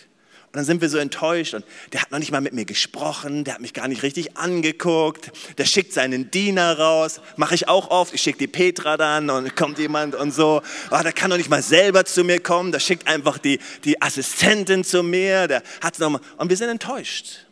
Und 0.52 0.57
dann 0.57 0.64
sind 0.64 0.80
wir 0.80 0.88
so 0.88 0.99
enttäuscht 0.99 1.54
und 1.54 1.64
der 1.92 2.02
hat 2.02 2.11
noch 2.11 2.19
nicht 2.19 2.33
mal 2.33 2.40
mit 2.40 2.52
mir 2.52 2.64
gesprochen, 2.64 3.45
der 3.45 3.54
hat 3.54 3.61
mich 3.61 3.73
gar 3.73 3.87
nicht 3.87 4.02
richtig 4.02 4.37
angeguckt, 4.37 5.30
der 5.59 5.64
schickt 5.64 5.92
seinen 5.92 6.33
Diener 6.33 6.76
raus, 6.76 7.21
mache 7.37 7.54
ich 7.54 7.69
auch 7.69 7.88
oft, 7.90 8.12
ich 8.12 8.21
schicke 8.21 8.38
die 8.38 8.47
Petra 8.49 8.97
dann 8.97 9.30
und 9.30 9.54
kommt 9.54 9.78
jemand 9.78 10.16
und 10.16 10.35
so, 10.35 10.61
oh, 10.90 11.02
der 11.04 11.12
kann 11.12 11.30
doch 11.30 11.37
nicht 11.37 11.50
mal 11.50 11.62
selber 11.62 12.04
zu 12.04 12.25
mir 12.25 12.40
kommen, 12.40 12.73
der 12.73 12.80
schickt 12.80 13.07
einfach 13.07 13.38
die, 13.38 13.61
die 13.85 14.02
Assistentin 14.02 14.83
zu 14.83 15.04
mir, 15.04 15.47
der 15.47 15.62
hat 15.80 16.00
noch 16.00 16.11
mal, 16.11 16.21
und 16.37 16.50
wir 16.50 16.57
sind 16.57 16.69
enttäuscht. 16.69 17.47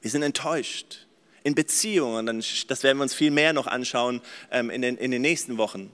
Wir 0.00 0.10
sind 0.10 0.22
enttäuscht 0.22 1.06
in 1.44 1.54
Beziehungen, 1.54 2.26
das 2.68 2.82
werden 2.82 2.98
wir 2.98 3.02
uns 3.02 3.14
viel 3.14 3.30
mehr 3.30 3.52
noch 3.52 3.66
anschauen 3.66 4.20
ähm, 4.50 4.70
in, 4.70 4.82
den, 4.82 4.96
in 4.96 5.10
den 5.10 5.22
nächsten 5.22 5.56
Wochen. 5.56 5.90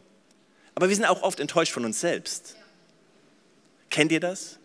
Aber 0.75 0.89
wir 0.89 0.97
sind 0.97 1.05
auch 1.05 1.23
oft 1.23 1.39
enttäuscht 1.39 1.73
von 1.73 1.85
uns 1.85 2.01
selbst. 2.01 2.57
Kennt 3.91 4.11
ihr 4.11 4.21
das? 4.21 4.59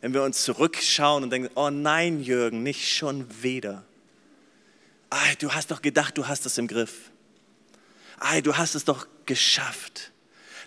wenn 0.00 0.14
wir 0.14 0.22
uns 0.22 0.44
zurückschauen 0.44 1.22
und 1.22 1.30
denken, 1.30 1.50
oh 1.54 1.70
nein, 1.70 2.22
Jürgen, 2.22 2.62
nicht 2.62 2.94
schon 2.94 3.26
wieder. 3.42 3.84
Ay, 5.10 5.36
du 5.38 5.52
hast 5.52 5.70
doch 5.70 5.82
gedacht, 5.82 6.16
du 6.16 6.26
hast 6.26 6.46
es 6.46 6.56
im 6.56 6.68
Griff. 6.68 7.10
Ay, 8.18 8.42
du 8.42 8.56
hast 8.56 8.74
es 8.74 8.84
doch 8.84 9.06
geschafft. 9.26 10.12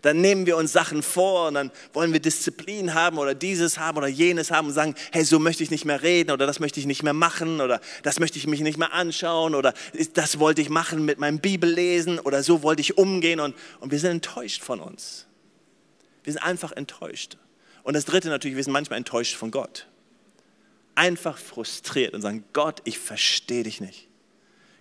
Dann 0.03 0.22
nehmen 0.22 0.45
wir 0.45 0.57
uns 0.57 0.72
Sachen 0.72 1.01
vor 1.01 1.48
und 1.48 1.55
dann 1.55 1.72
wollen 1.93 2.13
wir 2.13 2.19
Disziplin 2.19 2.93
haben 2.93 3.17
oder 3.17 3.33
dieses 3.33 3.79
haben 3.79 3.98
oder 3.98 4.07
jenes 4.07 4.51
haben 4.51 4.67
und 4.67 4.74
sagen, 4.74 4.95
hey, 5.12 5.24
so 5.24 5.39
möchte 5.39 5.63
ich 5.63 5.72
nicht 5.72 5.86
mehr 5.86 6.03
reden 6.03 6.31
oder 6.31 6.45
das 6.45 6.60
möchte 6.60 6.79
ich 6.79 6.86
nicht 6.86 7.01
mehr 7.01 7.13
machen 7.13 7.62
oder 7.62 7.81
das 8.03 8.19
möchte 8.19 8.38
ich 8.38 8.45
mich 8.45 8.60
nicht 8.60 8.77
mehr 8.77 8.93
anschauen 8.93 9.55
oder 9.55 9.74
das 10.13 10.39
wollte 10.39 10.62
ich 10.62 10.69
machen 10.69 11.05
mit 11.05 11.19
meinem 11.19 11.39
Bibellesen 11.39 12.19
oder 12.19 12.43
so 12.43 12.62
wollte 12.63 12.81
ich 12.81 12.98
umgehen 12.98 13.39
und, 13.39 13.55
und 13.79 13.91
wir 13.91 14.00
sind 14.00 14.12
enttäuscht 14.12 14.62
von 14.62 14.79
uns. 14.79 15.25
Wir 16.24 16.33
sind 16.33 16.43
einfach 16.43 16.74
enttäuscht. 16.74 17.38
Und 17.83 17.95
das 17.95 18.05
Dritte 18.05 18.27
natürlich, 18.27 18.57
wir 18.57 18.63
sind 18.63 18.74
manchmal 18.74 18.98
enttäuscht 18.98 19.36
von 19.36 19.51
Gott. 19.51 19.88
einfach 20.95 21.38
frustriert 21.38 22.13
und 22.13 22.22
sagen, 22.22 22.43
Gott, 22.53 22.81
ich 22.83 23.00
verstehe 23.00 23.63
dich 23.63 23.81
nicht. 23.81 24.07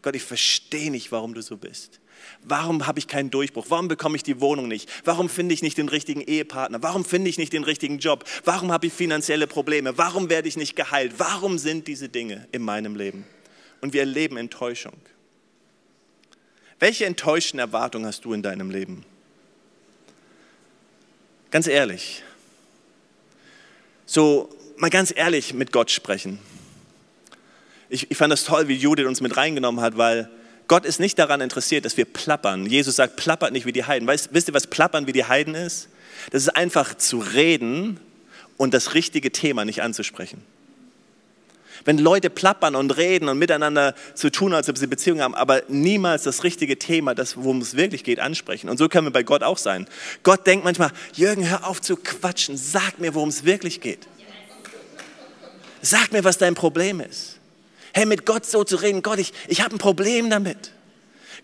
Gott, 0.03 0.17
ich 0.17 0.23
verstehe 0.23 0.91
nicht, 0.91 1.13
warum 1.13 1.33
du 1.33 1.43
so 1.43 1.57
bist. 1.57 2.01
Warum 2.43 2.87
habe 2.87 2.99
ich 2.99 3.07
keinen 3.07 3.31
Durchbruch? 3.31 3.67
Warum 3.69 3.89
bekomme 3.89 4.17
ich 4.17 4.23
die 4.23 4.41
Wohnung 4.41 4.69
nicht? 4.69 4.89
Warum 5.05 5.29
finde 5.29 5.55
ich 5.55 5.63
nicht 5.63 5.79
den 5.79 5.89
richtigen 5.89 6.21
Ehepartner? 6.21 6.83
Warum 6.83 7.05
finde 7.05 7.31
ich 7.31 7.39
nicht 7.39 7.53
den 7.53 7.65
richtigen 7.65 7.99
Job? 7.99 8.25
Warum 8.45 8.73
habe 8.73 8.87
ich 8.87 8.93
finanzielle 8.93 9.47
Probleme? 9.47 9.97
Warum 9.99 10.31
werde 10.31 10.49
ich 10.49 10.57
nicht 10.57 10.77
geheilt? 10.77 11.15
Warum 11.19 11.59
sind 11.59 11.87
diese 11.87 12.09
Dinge 12.09 12.47
in 12.53 12.63
meinem 12.63 12.97
Leben? 12.97 13.25
Und 13.81 13.93
wir 13.93 14.01
erleben 14.01 14.37
Enttäuschung. 14.37 14.95
Welche 16.79 17.05
enttäuschten 17.05 17.61
Erwartungen 17.61 18.07
hast 18.07 18.25
du 18.25 18.33
in 18.33 18.43
deinem 18.43 18.71
Leben? 18.71 19.05
Ganz 21.53 21.67
ehrlich. 21.67 22.25
So, 24.07 24.49
mal 24.79 24.91
ganz 24.91 25.13
ehrlich 25.15 25.55
mit 25.55 25.71
Gott 25.71 25.91
sprechen. 25.91 26.39
Ich, 27.89 28.11
ich 28.11 28.17
fand 28.17 28.33
das 28.33 28.45
toll, 28.45 28.69
wie 28.69 28.75
Judith 28.75 29.07
uns 29.07 29.21
mit 29.21 29.37
reingenommen 29.37 29.81
hat, 29.81 29.97
weil 29.97 30.31
Gott 30.73 30.87
ist 30.87 31.01
nicht 31.01 31.19
daran 31.19 31.43
interessiert, 31.43 31.85
dass 31.85 31.99
wir 31.99 32.07
plappern. 32.07 32.65
Jesus 32.65 32.97
sagt, 32.97 33.17
plappert 33.17 33.53
nicht 33.53 33.67
wie 33.67 33.73
die 33.73 33.85
Heiden. 33.85 34.09
Weißt, 34.09 34.31
wisst 34.33 34.49
ihr, 34.49 34.55
was 34.55 34.67
plappern 34.67 35.07
wie 35.07 35.13
die 35.13 35.27
Heiden 35.27 35.55
ist? 35.55 35.89
Das 36.31 36.45
ist 36.45 36.49
einfach 36.49 36.97
zu 36.97 37.19
reden 37.19 38.01
und 38.57 38.73
das 38.73 38.95
richtige 38.95 39.31
Thema 39.33 39.67
nicht 39.67 39.83
anzusprechen. 39.83 40.43
Wenn 41.85 41.99
Leute 41.99 42.31
plappern 42.31 42.75
und 42.75 42.97
reden 42.97 43.29
und 43.29 43.37
miteinander 43.37 43.95
zu 44.15 44.31
tun, 44.31 44.55
als 44.55 44.71
ob 44.71 44.79
sie 44.79 44.87
Beziehungen 44.87 45.21
haben, 45.21 45.35
aber 45.35 45.61
niemals 45.69 46.23
das 46.23 46.43
richtige 46.43 46.79
Thema, 46.79 47.15
das, 47.15 47.37
worum 47.37 47.61
es 47.61 47.77
wirklich 47.77 48.03
geht, 48.03 48.19
ansprechen. 48.19 48.71
Und 48.71 48.79
so 48.79 48.89
können 48.89 49.09
wir 49.09 49.13
bei 49.13 49.25
Gott 49.25 49.43
auch 49.43 49.59
sein. 49.59 49.87
Gott 50.23 50.47
denkt 50.47 50.65
manchmal, 50.65 50.93
Jürgen, 51.13 51.47
hör 51.51 51.67
auf 51.67 51.83
zu 51.83 51.97
quatschen, 51.97 52.57
sag 52.57 52.99
mir, 52.99 53.13
worum 53.13 53.29
es 53.29 53.45
wirklich 53.45 53.83
geht. 53.83 54.09
Sag 55.83 56.13
mir, 56.13 56.25
was 56.25 56.39
dein 56.39 56.55
Problem 56.55 57.01
ist. 57.01 57.42
Hey, 57.93 58.07
mit 58.07 58.25
Gott 58.27 58.47
so 58.47 58.65
zu 58.65 58.77
reden, 58.77 59.03
Gott, 59.03 59.19
ich, 59.19 59.33
ich 59.49 59.61
habe 59.61 59.75
ein 59.75 59.79
Problem 59.79 60.31
damit. 60.31 60.73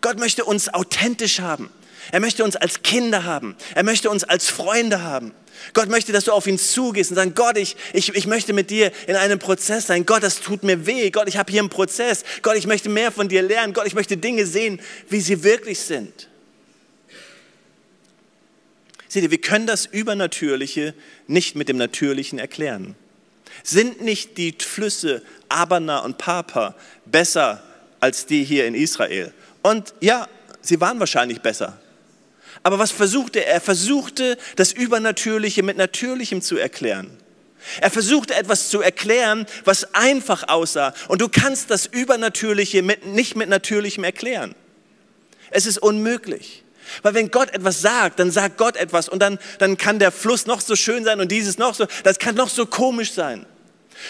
Gott 0.00 0.18
möchte 0.18 0.44
uns 0.44 0.72
authentisch 0.72 1.40
haben. 1.40 1.70
Er 2.10 2.20
möchte 2.20 2.44
uns 2.44 2.56
als 2.56 2.82
Kinder 2.82 3.24
haben. 3.24 3.54
Er 3.74 3.82
möchte 3.82 4.08
uns 4.08 4.24
als 4.24 4.48
Freunde 4.48 5.02
haben. 5.02 5.32
Gott 5.74 5.88
möchte, 5.88 6.12
dass 6.12 6.24
du 6.24 6.32
auf 6.32 6.46
ihn 6.46 6.58
zugehst 6.58 7.10
und 7.10 7.16
sagst, 7.16 7.34
Gott, 7.34 7.58
ich, 7.58 7.76
ich, 7.92 8.14
ich 8.14 8.26
möchte 8.26 8.52
mit 8.52 8.70
dir 8.70 8.92
in 9.06 9.16
einem 9.16 9.38
Prozess 9.38 9.88
sein. 9.88 10.06
Gott, 10.06 10.22
das 10.22 10.40
tut 10.40 10.62
mir 10.62 10.86
weh. 10.86 11.10
Gott, 11.10 11.28
ich 11.28 11.36
habe 11.36 11.50
hier 11.50 11.60
einen 11.60 11.68
Prozess. 11.68 12.24
Gott, 12.42 12.56
ich 12.56 12.66
möchte 12.66 12.88
mehr 12.88 13.12
von 13.12 13.28
dir 13.28 13.42
lernen. 13.42 13.74
Gott, 13.74 13.86
ich 13.86 13.94
möchte 13.94 14.16
Dinge 14.16 14.46
sehen, 14.46 14.80
wie 15.08 15.20
sie 15.20 15.42
wirklich 15.42 15.80
sind. 15.80 16.28
Seht 19.08 19.22
ihr, 19.22 19.30
wir 19.30 19.40
können 19.40 19.66
das 19.66 19.86
Übernatürliche 19.86 20.94
nicht 21.26 21.56
mit 21.56 21.68
dem 21.68 21.76
Natürlichen 21.76 22.38
erklären. 22.38 22.94
Sind 23.62 24.00
nicht 24.00 24.36
die 24.38 24.54
Flüsse 24.58 25.22
Abana 25.48 26.00
und 26.00 26.18
Papa 26.18 26.74
besser 27.04 27.62
als 28.00 28.26
die 28.26 28.44
hier 28.44 28.66
in 28.66 28.74
Israel? 28.74 29.32
Und 29.62 29.94
ja, 30.00 30.28
sie 30.60 30.80
waren 30.80 31.00
wahrscheinlich 31.00 31.40
besser. 31.40 31.78
Aber 32.62 32.78
was 32.78 32.90
versuchte 32.90 33.44
er? 33.44 33.54
Er 33.54 33.60
versuchte, 33.60 34.36
das 34.56 34.72
Übernatürliche 34.72 35.62
mit 35.62 35.76
Natürlichem 35.76 36.42
zu 36.42 36.56
erklären. 36.56 37.10
Er 37.80 37.90
versuchte 37.90 38.34
etwas 38.34 38.68
zu 38.70 38.80
erklären, 38.80 39.46
was 39.64 39.94
einfach 39.94 40.48
aussah. 40.48 40.94
Und 41.08 41.20
du 41.20 41.28
kannst 41.28 41.70
das 41.70 41.86
Übernatürliche 41.86 42.82
mit, 42.82 43.06
nicht 43.06 43.36
mit 43.36 43.48
Natürlichem 43.48 44.04
erklären. 44.04 44.54
Es 45.50 45.66
ist 45.66 45.78
unmöglich. 45.78 46.64
Weil 47.02 47.14
wenn 47.14 47.30
Gott 47.30 47.50
etwas 47.50 47.80
sagt, 47.80 48.18
dann 48.18 48.30
sagt 48.30 48.58
Gott 48.58 48.76
etwas 48.76 49.08
und 49.08 49.20
dann, 49.20 49.38
dann 49.58 49.76
kann 49.76 49.98
der 49.98 50.12
Fluss 50.12 50.46
noch 50.46 50.60
so 50.60 50.76
schön 50.76 51.04
sein 51.04 51.20
und 51.20 51.30
dieses 51.30 51.58
noch 51.58 51.74
so, 51.74 51.86
das 52.04 52.18
kann 52.18 52.34
noch 52.34 52.48
so 52.48 52.66
komisch 52.66 53.12
sein. 53.12 53.46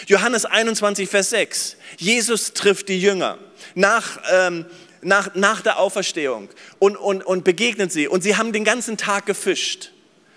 Johannes 0.07 0.45
21, 0.45 1.09
Vers 1.09 1.29
6. 1.31 1.77
Jesus 1.97 2.53
trifft 2.53 2.89
die 2.89 2.99
Jünger 2.99 3.37
nach, 3.75 4.19
ähm, 4.31 4.65
nach, 5.01 5.33
nach 5.35 5.61
der 5.61 5.79
Auferstehung 5.79 6.49
und, 6.79 6.95
und, 6.95 7.25
und 7.25 7.43
begegnet 7.43 7.91
sie. 7.91 8.07
Und 8.07 8.21
sie 8.21 8.37
haben 8.37 8.53
den 8.53 8.63
ganzen 8.63 8.97
Tag 8.97 9.25
gefischt. 9.25 9.91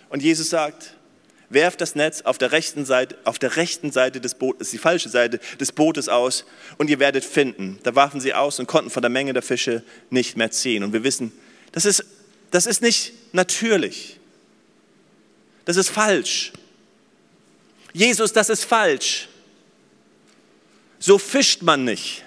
Und 0.09 0.23
Jesus 0.23 0.51
sagt, 0.51 0.95
werft 1.53 1.81
das 1.81 1.95
Netz 1.95 2.23
auf 2.23 2.39
der 2.39 2.53
rechten 2.53 2.85
Seite, 2.85 3.17
auf 3.25 3.39
der 3.39 3.57
rechten 3.57 3.93
Seite 3.93 4.21
des 4.21 4.35
Bootes, 4.35 4.71
die 4.71 4.79
falsche 4.79 5.09
Seite 5.09 5.39
des 5.61 5.73
Bootes 5.73 6.09
aus 6.09 6.45
und 6.79 6.89
ihr 6.89 6.99
werdet 6.99 7.25
finden. 7.25 7.79
Da 7.83 7.95
warfen 7.95 8.21
sie 8.21 8.35
aus 8.35 8.59
und 8.59 8.67
konnten 8.67 8.91
von 8.91 9.03
der 9.03 9.11
Menge 9.11 9.33
der 9.33 9.43
Fische 9.43 9.83
nicht 10.11 10.37
mehr 10.37 10.51
ziehen. 10.51 10.83
Und 10.83 10.93
wir 10.93 11.05
wissen, 11.05 11.33
das 11.73 11.85
ist, 11.85 12.05
das 12.53 12.67
ist 12.67 12.83
nicht 12.83 13.13
natürlich. 13.33 14.21
Das 15.65 15.77
ist 15.77 15.89
falsch. 15.89 16.53
Jesus, 17.95 18.33
das 18.33 18.51
ist 18.51 18.65
falsch. 18.65 19.29
So 20.99 21.19
fischt 21.19 21.63
man 21.63 21.85
nicht. 21.85 22.25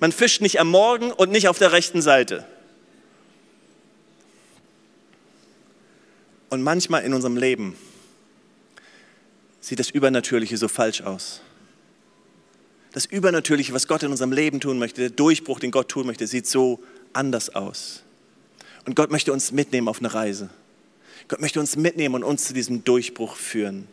Man 0.00 0.10
fischt 0.10 0.40
nicht 0.40 0.58
am 0.58 0.68
Morgen 0.68 1.12
und 1.12 1.30
nicht 1.30 1.48
auf 1.48 1.58
der 1.58 1.72
rechten 1.72 2.00
Seite. 2.00 2.46
Und 6.48 6.62
manchmal 6.62 7.02
in 7.04 7.12
unserem 7.12 7.36
Leben 7.36 7.76
sieht 9.60 9.78
das 9.78 9.90
Übernatürliche 9.90 10.56
so 10.56 10.66
falsch 10.66 11.02
aus. 11.02 11.42
Das 12.92 13.04
Übernatürliche, 13.04 13.74
was 13.74 13.86
Gott 13.86 14.02
in 14.02 14.10
unserem 14.10 14.32
Leben 14.32 14.60
tun 14.60 14.78
möchte, 14.78 15.02
der 15.02 15.10
Durchbruch, 15.10 15.60
den 15.60 15.70
Gott 15.70 15.90
tun 15.90 16.06
möchte, 16.06 16.26
sieht 16.26 16.46
so 16.46 16.82
anders 17.12 17.50
aus. 17.50 18.02
Und 18.86 18.96
Gott 18.96 19.10
möchte 19.10 19.32
uns 19.32 19.52
mitnehmen 19.52 19.88
auf 19.88 19.98
eine 19.98 20.12
Reise. 20.12 20.50
Gott 21.28 21.40
möchte 21.40 21.60
uns 21.60 21.76
mitnehmen 21.76 22.14
und 22.16 22.24
uns 22.24 22.46
zu 22.46 22.54
diesem 22.54 22.84
Durchbruch 22.84 23.36
führen. 23.36 23.86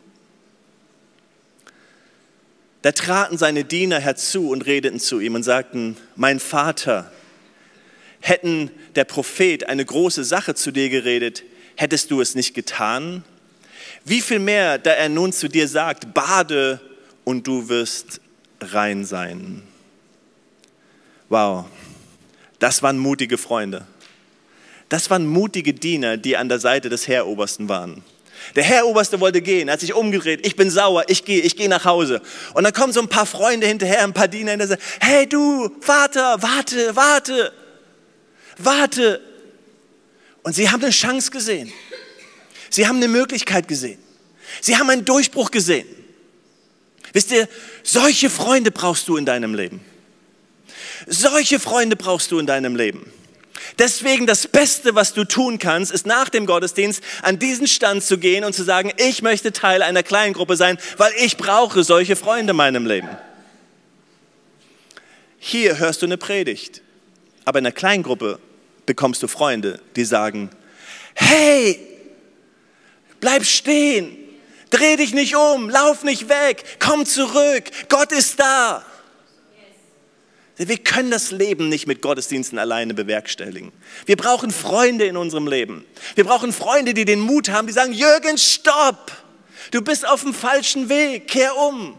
Da 2.82 2.92
traten 2.92 3.38
seine 3.38 3.64
Diener 3.64 3.98
herzu 3.98 4.50
und 4.50 4.66
redeten 4.66 5.00
zu 5.00 5.20
ihm 5.20 5.34
und 5.34 5.42
sagten, 5.42 5.96
mein 6.16 6.40
Vater, 6.40 7.10
hätten 8.20 8.70
der 8.94 9.04
Prophet 9.04 9.68
eine 9.68 9.84
große 9.84 10.24
Sache 10.24 10.54
zu 10.54 10.70
dir 10.70 10.88
geredet, 10.88 11.44
hättest 11.76 12.10
du 12.10 12.20
es 12.20 12.34
nicht 12.34 12.54
getan? 12.54 13.24
Wie 14.04 14.20
viel 14.20 14.38
mehr, 14.38 14.78
da 14.78 14.92
er 14.92 15.08
nun 15.08 15.32
zu 15.32 15.48
dir 15.48 15.68
sagt, 15.68 16.14
bade 16.14 16.80
und 17.24 17.46
du 17.46 17.68
wirst 17.68 18.20
rein 18.60 19.04
sein. 19.04 19.62
Wow, 21.28 21.66
das 22.58 22.82
waren 22.82 22.98
mutige 22.98 23.38
Freunde. 23.38 23.86
Das 24.88 25.10
waren 25.10 25.26
mutige 25.26 25.74
Diener, 25.74 26.16
die 26.16 26.36
an 26.36 26.48
der 26.48 26.58
Seite 26.58 26.88
des 26.88 27.08
Heerobersten 27.08 27.68
waren. 27.68 28.02
Der 28.56 28.64
Herr 28.64 28.86
Oberste 28.86 29.20
wollte 29.20 29.42
gehen, 29.42 29.70
hat 29.70 29.80
sich 29.80 29.92
umgedreht, 29.92 30.46
ich 30.46 30.56
bin 30.56 30.70
sauer, 30.70 31.04
ich 31.08 31.24
gehe, 31.24 31.42
ich 31.42 31.56
gehe 31.56 31.68
nach 31.68 31.84
Hause. 31.84 32.22
Und 32.54 32.64
dann 32.64 32.72
kommen 32.72 32.92
so 32.92 33.00
ein 33.00 33.08
paar 33.08 33.26
Freunde 33.26 33.66
hinterher, 33.66 34.02
ein 34.02 34.14
paar 34.14 34.28
Diener 34.28 34.52
hinterher, 34.52 34.78
hey 35.00 35.28
du, 35.28 35.70
Vater, 35.80 36.40
warte, 36.40 36.96
warte, 36.96 37.52
warte. 38.56 39.20
Und 40.42 40.54
sie 40.54 40.70
haben 40.70 40.82
eine 40.82 40.92
Chance 40.92 41.30
gesehen. 41.30 41.72
Sie 42.70 42.86
haben 42.86 42.96
eine 42.96 43.08
Möglichkeit 43.08 43.68
gesehen. 43.68 43.98
Sie 44.60 44.76
haben 44.76 44.88
einen 44.88 45.04
Durchbruch 45.04 45.50
gesehen. 45.50 45.86
Wisst 47.12 47.30
ihr, 47.32 47.48
solche 47.82 48.30
Freunde 48.30 48.70
brauchst 48.70 49.08
du 49.08 49.16
in 49.16 49.26
deinem 49.26 49.54
Leben. 49.54 49.80
Solche 51.06 51.58
Freunde 51.58 51.96
brauchst 51.96 52.30
du 52.30 52.38
in 52.38 52.46
deinem 52.46 52.76
Leben. 52.76 53.10
Deswegen 53.78 54.26
das 54.26 54.46
Beste, 54.46 54.94
was 54.94 55.12
du 55.12 55.24
tun 55.24 55.58
kannst, 55.58 55.92
ist 55.92 56.06
nach 56.06 56.28
dem 56.28 56.46
Gottesdienst 56.46 57.02
an 57.22 57.38
diesen 57.38 57.66
Stand 57.66 58.02
zu 58.02 58.18
gehen 58.18 58.44
und 58.44 58.54
zu 58.54 58.64
sagen, 58.64 58.92
ich 58.96 59.22
möchte 59.22 59.52
Teil 59.52 59.82
einer 59.82 60.02
kleinen 60.02 60.32
Gruppe 60.32 60.56
sein, 60.56 60.78
weil 60.96 61.12
ich 61.18 61.36
brauche 61.36 61.84
solche 61.84 62.16
Freunde 62.16 62.52
in 62.52 62.56
meinem 62.56 62.86
Leben. 62.86 63.08
Hier 65.38 65.78
hörst 65.78 66.02
du 66.02 66.06
eine 66.06 66.16
Predigt, 66.16 66.82
aber 67.44 67.58
in 67.58 67.66
einer 67.66 67.72
kleinen 67.72 68.02
Gruppe 68.02 68.38
bekommst 68.86 69.22
du 69.22 69.28
Freunde, 69.28 69.80
die 69.96 70.04
sagen, 70.04 70.50
hey, 71.14 71.78
bleib 73.20 73.44
stehen, 73.44 74.16
dreh 74.70 74.96
dich 74.96 75.14
nicht 75.14 75.36
um, 75.36 75.70
lauf 75.70 76.04
nicht 76.04 76.28
weg, 76.28 76.64
komm 76.78 77.06
zurück, 77.06 77.64
Gott 77.88 78.12
ist 78.12 78.40
da. 78.40 78.84
Wir 80.58 80.78
können 80.78 81.12
das 81.12 81.30
Leben 81.30 81.68
nicht 81.68 81.86
mit 81.86 82.02
Gottesdiensten 82.02 82.58
alleine 82.58 82.92
bewerkstelligen. 82.92 83.70
Wir 84.06 84.16
brauchen 84.16 84.50
Freunde 84.50 85.06
in 85.06 85.16
unserem 85.16 85.46
Leben. 85.46 85.84
Wir 86.16 86.24
brauchen 86.24 86.52
Freunde, 86.52 86.94
die 86.94 87.04
den 87.04 87.20
Mut 87.20 87.48
haben, 87.48 87.68
die 87.68 87.72
sagen, 87.72 87.92
Jürgen, 87.92 88.36
stopp! 88.36 89.12
Du 89.70 89.82
bist 89.82 90.06
auf 90.06 90.22
dem 90.22 90.34
falschen 90.34 90.88
Weg, 90.88 91.28
kehr 91.28 91.56
um. 91.56 91.98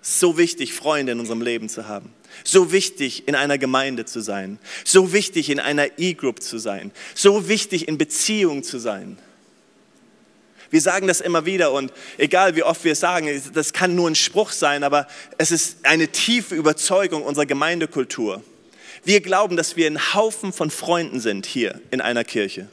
So 0.00 0.38
wichtig, 0.38 0.74
Freunde 0.74 1.12
in 1.12 1.20
unserem 1.20 1.42
Leben 1.42 1.68
zu 1.68 1.88
haben. 1.88 2.12
So 2.44 2.72
wichtig, 2.72 3.28
in 3.28 3.34
einer 3.34 3.58
Gemeinde 3.58 4.04
zu 4.04 4.20
sein. 4.20 4.58
So 4.84 5.12
wichtig, 5.12 5.48
in 5.48 5.60
einer 5.60 5.98
E-Group 5.98 6.42
zu 6.42 6.58
sein. 6.58 6.92
So 7.14 7.48
wichtig, 7.48 7.88
in 7.88 7.98
Beziehung 7.98 8.62
zu 8.62 8.78
sein. 8.78 9.18
Wir 10.72 10.80
sagen 10.80 11.06
das 11.06 11.20
immer 11.20 11.44
wieder 11.44 11.70
und 11.70 11.92
egal 12.16 12.56
wie 12.56 12.62
oft 12.62 12.82
wir 12.82 12.92
es 12.92 13.00
sagen, 13.00 13.28
das 13.52 13.74
kann 13.74 13.94
nur 13.94 14.08
ein 14.08 14.14
Spruch 14.14 14.52
sein, 14.52 14.84
aber 14.84 15.06
es 15.36 15.50
ist 15.50 15.76
eine 15.82 16.08
tiefe 16.08 16.54
Überzeugung 16.54 17.22
unserer 17.22 17.44
Gemeindekultur. 17.44 18.42
Wir 19.04 19.20
glauben, 19.20 19.58
dass 19.58 19.76
wir 19.76 19.86
ein 19.86 20.14
Haufen 20.14 20.50
von 20.50 20.70
Freunden 20.70 21.20
sind 21.20 21.44
hier 21.44 21.78
in 21.90 22.00
einer 22.00 22.24
Kirche. 22.24 22.68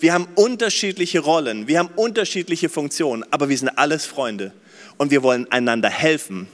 Wir 0.00 0.14
haben 0.14 0.26
unterschiedliche 0.34 1.20
Rollen, 1.20 1.68
wir 1.68 1.78
haben 1.78 1.90
unterschiedliche 1.94 2.68
Funktionen, 2.68 3.24
aber 3.30 3.48
wir 3.48 3.56
sind 3.56 3.68
alles 3.68 4.04
Freunde 4.04 4.52
und 4.96 5.12
wir 5.12 5.22
wollen 5.22 5.50
einander 5.52 5.90
helfen, 5.90 6.48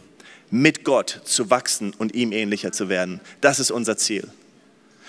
mit 0.50 0.84
Gott 0.84 1.22
zu 1.24 1.48
wachsen 1.48 1.94
und 1.96 2.14
ihm 2.14 2.30
ähnlicher 2.30 2.72
zu 2.72 2.90
werden. 2.90 3.22
Das 3.40 3.58
ist 3.58 3.70
unser 3.70 3.96
Ziel. 3.96 4.28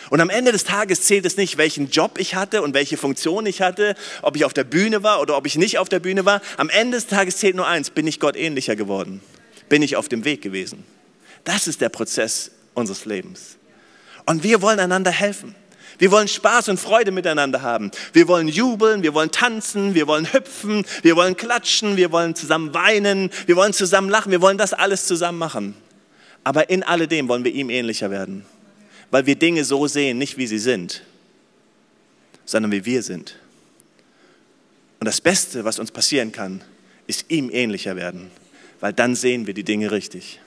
Und 0.09 0.21
am 0.21 0.29
Ende 0.29 0.51
des 0.51 0.63
Tages 0.63 1.01
zählt 1.01 1.25
es 1.25 1.37
nicht, 1.37 1.57
welchen 1.57 1.89
Job 1.89 2.17
ich 2.19 2.35
hatte 2.35 2.61
und 2.61 2.73
welche 2.73 2.97
Funktion 2.97 3.45
ich 3.45 3.61
hatte, 3.61 3.95
ob 4.21 4.35
ich 4.35 4.45
auf 4.45 4.53
der 4.53 4.63
Bühne 4.63 5.03
war 5.03 5.21
oder 5.21 5.35
ob 5.35 5.47
ich 5.47 5.55
nicht 5.55 5.79
auf 5.79 5.89
der 5.89 5.99
Bühne 5.99 6.25
war. 6.25 6.41
Am 6.57 6.69
Ende 6.69 6.97
des 6.97 7.07
Tages 7.07 7.37
zählt 7.37 7.55
nur 7.55 7.67
eins, 7.67 7.89
bin 7.89 8.05
ich 8.05 8.19
Gott 8.19 8.35
ähnlicher 8.35 8.75
geworden? 8.75 9.21
Bin 9.69 9.81
ich 9.81 9.95
auf 9.95 10.07
dem 10.07 10.25
Weg 10.25 10.41
gewesen? 10.41 10.83
Das 11.43 11.67
ist 11.67 11.81
der 11.81 11.89
Prozess 11.89 12.51
unseres 12.73 13.05
Lebens. 13.05 13.57
Und 14.25 14.43
wir 14.43 14.61
wollen 14.61 14.79
einander 14.79 15.11
helfen. 15.11 15.55
Wir 15.97 16.11
wollen 16.11 16.27
Spaß 16.27 16.69
und 16.69 16.79
Freude 16.79 17.11
miteinander 17.11 17.61
haben. 17.61 17.89
Wir 18.11 18.27
wollen 18.27 18.47
jubeln, 18.47 19.01
wir 19.01 19.13
wollen 19.13 19.31
tanzen, 19.31 19.95
wir 19.95 20.07
wollen 20.07 20.31
hüpfen, 20.33 20.85
wir 21.03 21.15
wollen 21.15 21.37
klatschen, 21.37 21.95
wir 21.95 22.11
wollen 22.11 22.35
zusammen 22.35 22.73
weinen, 22.73 23.29
wir 23.45 23.55
wollen 23.55 23.71
zusammen 23.71 24.09
lachen, 24.09 24.31
wir 24.31 24.41
wollen 24.41 24.57
das 24.57 24.73
alles 24.73 25.05
zusammen 25.05 25.37
machen. 25.37 25.73
Aber 26.43 26.69
in 26.69 26.83
alledem 26.83 27.29
wollen 27.29 27.45
wir 27.45 27.53
ihm 27.53 27.69
ähnlicher 27.69 28.11
werden 28.11 28.45
weil 29.11 29.25
wir 29.25 29.35
Dinge 29.35 29.63
so 29.63 29.87
sehen, 29.87 30.17
nicht 30.17 30.37
wie 30.37 30.47
sie 30.47 30.59
sind, 30.59 31.03
sondern 32.45 32.71
wie 32.71 32.85
wir 32.85 33.03
sind. 33.03 33.37
Und 34.99 35.05
das 35.05 35.21
Beste, 35.21 35.65
was 35.65 35.79
uns 35.79 35.91
passieren 35.91 36.31
kann, 36.31 36.63
ist 37.07 37.25
ihm 37.29 37.49
ähnlicher 37.51 37.95
werden, 37.95 38.31
weil 38.79 38.93
dann 38.93 39.15
sehen 39.15 39.47
wir 39.47 39.53
die 39.53 39.63
Dinge 39.63 39.91
richtig. 39.91 40.39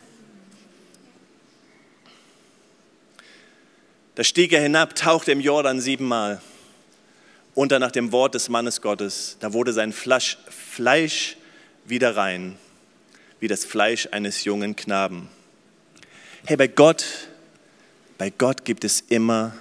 Da 4.14 4.24
stieg 4.24 4.52
er 4.52 4.60
hinab, 4.60 4.96
tauchte 4.96 5.30
im 5.30 5.40
Jordan 5.40 5.80
siebenmal 5.80 6.40
unter 7.54 7.78
nach 7.78 7.92
dem 7.92 8.10
Wort 8.10 8.34
des 8.34 8.48
Mannes 8.48 8.80
Gottes. 8.80 9.36
Da 9.38 9.52
wurde 9.52 9.72
sein 9.72 9.92
Fleisch 9.92 11.36
wieder 11.84 12.16
rein, 12.16 12.56
wie 13.38 13.48
das 13.48 13.64
Fleisch 13.64 14.08
eines 14.10 14.44
jungen 14.44 14.74
Knaben. 14.74 15.28
Hey, 16.46 16.56
bei 16.56 16.66
Gott 16.66 17.04
bei 18.18 18.30
Gott 18.30 18.64
gibt 18.64 18.84
es 18.84 19.00
immer 19.00 19.54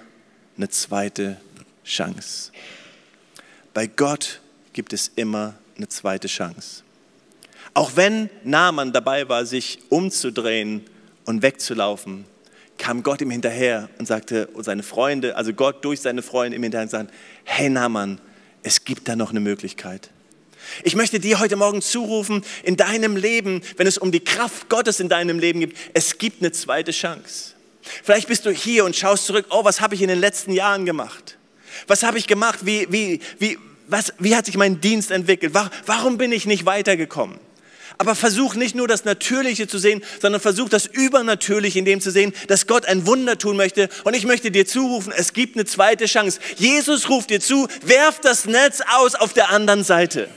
eine 0.58 0.68
zweite 0.70 1.38
Chance. 1.86 2.52
Bei 3.74 3.86
Gott 3.86 4.42
gibt 4.74 4.94
es 4.94 5.12
immer 5.16 5.54
eine 5.78 5.88
zweite 5.88 6.28
Chance. 6.28 6.84
Auch 7.76 7.92
wenn 7.96 8.30
Naaman 8.44 8.92
dabei 8.92 9.30
war, 9.30 9.46
sich 9.46 9.80
umzudrehen 9.90 10.84
und 11.26 11.44
wegzulaufen, 11.44 12.26
kam 12.80 13.04
Gott 13.04 13.22
ihm 13.22 13.30
hinterher 13.30 13.90
und 14.00 14.08
sagte, 14.08 14.48
und 14.48 14.64
seine 14.64 14.82
Freunde, 14.84 15.36
also 15.36 15.54
Gott 15.54 15.86
durch 15.86 16.02
seine 16.02 16.24
Freunde 16.24 16.58
ihm 16.58 16.64
hinterher 16.64 16.86
und 16.86 16.90
sagte, 16.90 17.14
hey 17.44 17.70
Naaman, 17.70 18.20
es 18.64 18.84
gibt 18.84 19.08
da 19.08 19.16
noch 19.16 19.30
eine 19.30 19.40
Möglichkeit. 19.40 20.10
Ich 20.84 20.96
möchte 20.96 21.20
dir 21.20 21.40
heute 21.40 21.56
Morgen 21.56 21.82
zurufen, 21.82 22.44
in 22.64 22.76
deinem 22.76 23.16
Leben, 23.16 23.62
wenn 23.78 23.88
es 23.88 23.98
um 23.98 24.12
die 24.12 24.20
Kraft 24.20 24.70
Gottes 24.70 25.00
in 25.00 25.10
deinem 25.10 25.40
Leben 25.40 25.60
geht, 25.60 25.76
es 25.94 26.18
gibt 26.18 26.42
eine 26.42 26.52
zweite 26.52 26.92
Chance. 26.92 27.54
Vielleicht 28.04 28.28
bist 28.28 28.46
du 28.46 28.52
hier 28.52 28.86
und 28.86 28.96
schaust 28.96 29.26
zurück, 29.26 29.46
oh, 29.50 29.64
was 29.64 29.82
habe 29.82 29.96
ich 29.96 30.02
in 30.02 30.08
den 30.08 30.20
letzten 30.20 30.52
Jahren 30.52 30.86
gemacht? 30.86 31.38
Was 31.88 32.04
habe 32.04 32.18
ich 32.18 32.28
gemacht? 32.28 32.60
Wie, 32.64 32.88
wie, 32.90 33.20
wie, 33.40 33.58
was, 33.88 34.14
wie 34.20 34.36
hat 34.36 34.46
sich 34.46 34.58
mein 34.58 34.82
Dienst 34.82 35.12
entwickelt? 35.12 35.54
Warum 35.86 36.18
bin 36.18 36.32
ich 36.32 36.46
nicht 36.46 36.66
weitergekommen? 36.66 37.40
Aber 38.00 38.14
versuch 38.14 38.56
nicht 38.56 38.76
nur 38.76 38.88
das 38.88 39.06
Natürliche 39.06 39.68
zu 39.68 39.80
sehen, 39.80 40.04
sondern 40.22 40.40
versuch 40.40 40.70
das 40.70 40.86
Übernatürliche 40.86 41.80
in 41.80 41.86
dem 41.86 42.00
zu 42.00 42.12
sehen, 42.12 42.34
dass 42.48 42.68
Gott 42.68 42.86
ein 42.86 43.08
Wunder 43.08 43.40
tun 43.40 43.58
möchte. 43.58 43.90
Und 44.04 44.16
ich 44.16 44.26
möchte 44.26 44.52
dir 44.52 44.68
zurufen, 44.68 45.12
es 45.16 45.34
gibt 45.34 45.56
eine 45.56 45.66
zweite 45.66 46.06
Chance. 46.06 46.40
Jesus 46.58 47.10
ruft 47.10 47.32
dir 47.32 47.40
zu, 47.40 47.68
werf 47.84 48.20
das 48.20 48.46
Netz 48.46 48.82
aus 48.96 49.16
auf 49.16 49.34
der 49.34 49.50
anderen 49.50 49.84
Seite. 49.84 50.30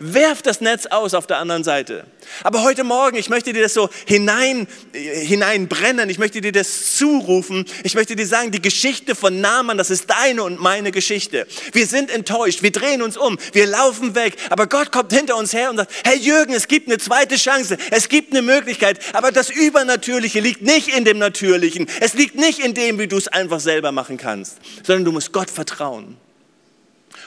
Werf 0.00 0.42
das 0.42 0.60
Netz 0.60 0.86
aus 0.86 1.14
auf 1.14 1.26
der 1.26 1.38
anderen 1.38 1.64
Seite. 1.64 2.04
Aber 2.42 2.62
heute 2.62 2.84
Morgen, 2.84 3.16
ich 3.16 3.28
möchte 3.28 3.52
dir 3.52 3.62
das 3.62 3.74
so 3.74 3.88
hinein, 4.06 4.66
hineinbrennen, 4.92 6.10
ich 6.10 6.18
möchte 6.18 6.40
dir 6.40 6.52
das 6.52 6.96
zurufen, 6.96 7.64
ich 7.84 7.94
möchte 7.94 8.16
dir 8.16 8.26
sagen, 8.26 8.50
die 8.50 8.60
Geschichte 8.60 9.14
von 9.14 9.40
Naaman, 9.40 9.78
das 9.78 9.90
ist 9.90 10.10
deine 10.10 10.42
und 10.42 10.60
meine 10.60 10.92
Geschichte. 10.92 11.46
Wir 11.72 11.86
sind 11.86 12.10
enttäuscht, 12.10 12.62
wir 12.62 12.72
drehen 12.72 13.02
uns 13.02 13.16
um, 13.16 13.38
wir 13.52 13.66
laufen 13.66 14.14
weg, 14.14 14.36
aber 14.50 14.66
Gott 14.66 14.92
kommt 14.92 15.12
hinter 15.12 15.36
uns 15.36 15.52
her 15.52 15.70
und 15.70 15.76
sagt, 15.76 15.92
hey 16.04 16.18
Jürgen, 16.18 16.52
es 16.52 16.68
gibt 16.68 16.88
eine 16.88 16.98
zweite 16.98 17.36
Chance, 17.36 17.76
es 17.90 18.08
gibt 18.08 18.32
eine 18.32 18.42
Möglichkeit, 18.42 18.98
aber 19.14 19.32
das 19.32 19.50
Übernatürliche 19.50 20.40
liegt 20.40 20.62
nicht 20.62 20.88
in 20.88 21.04
dem 21.04 21.18
Natürlichen, 21.18 21.86
es 22.00 22.14
liegt 22.14 22.34
nicht 22.34 22.58
in 22.58 22.74
dem, 22.74 22.98
wie 22.98 23.08
du 23.08 23.16
es 23.16 23.28
einfach 23.28 23.60
selber 23.60 23.92
machen 23.92 24.16
kannst, 24.16 24.58
sondern 24.82 25.04
du 25.04 25.12
musst 25.12 25.32
Gott 25.32 25.50
vertrauen. 25.50 26.16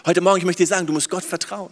Heute 0.06 0.22
Morgen, 0.22 0.39
ich 0.39 0.45
möchte 0.45 0.63
dir 0.63 0.67
sagen, 0.67 0.88
du 0.88 0.93
musst 0.93 1.10
Gott 1.10 1.26
vertrauen. 1.26 1.72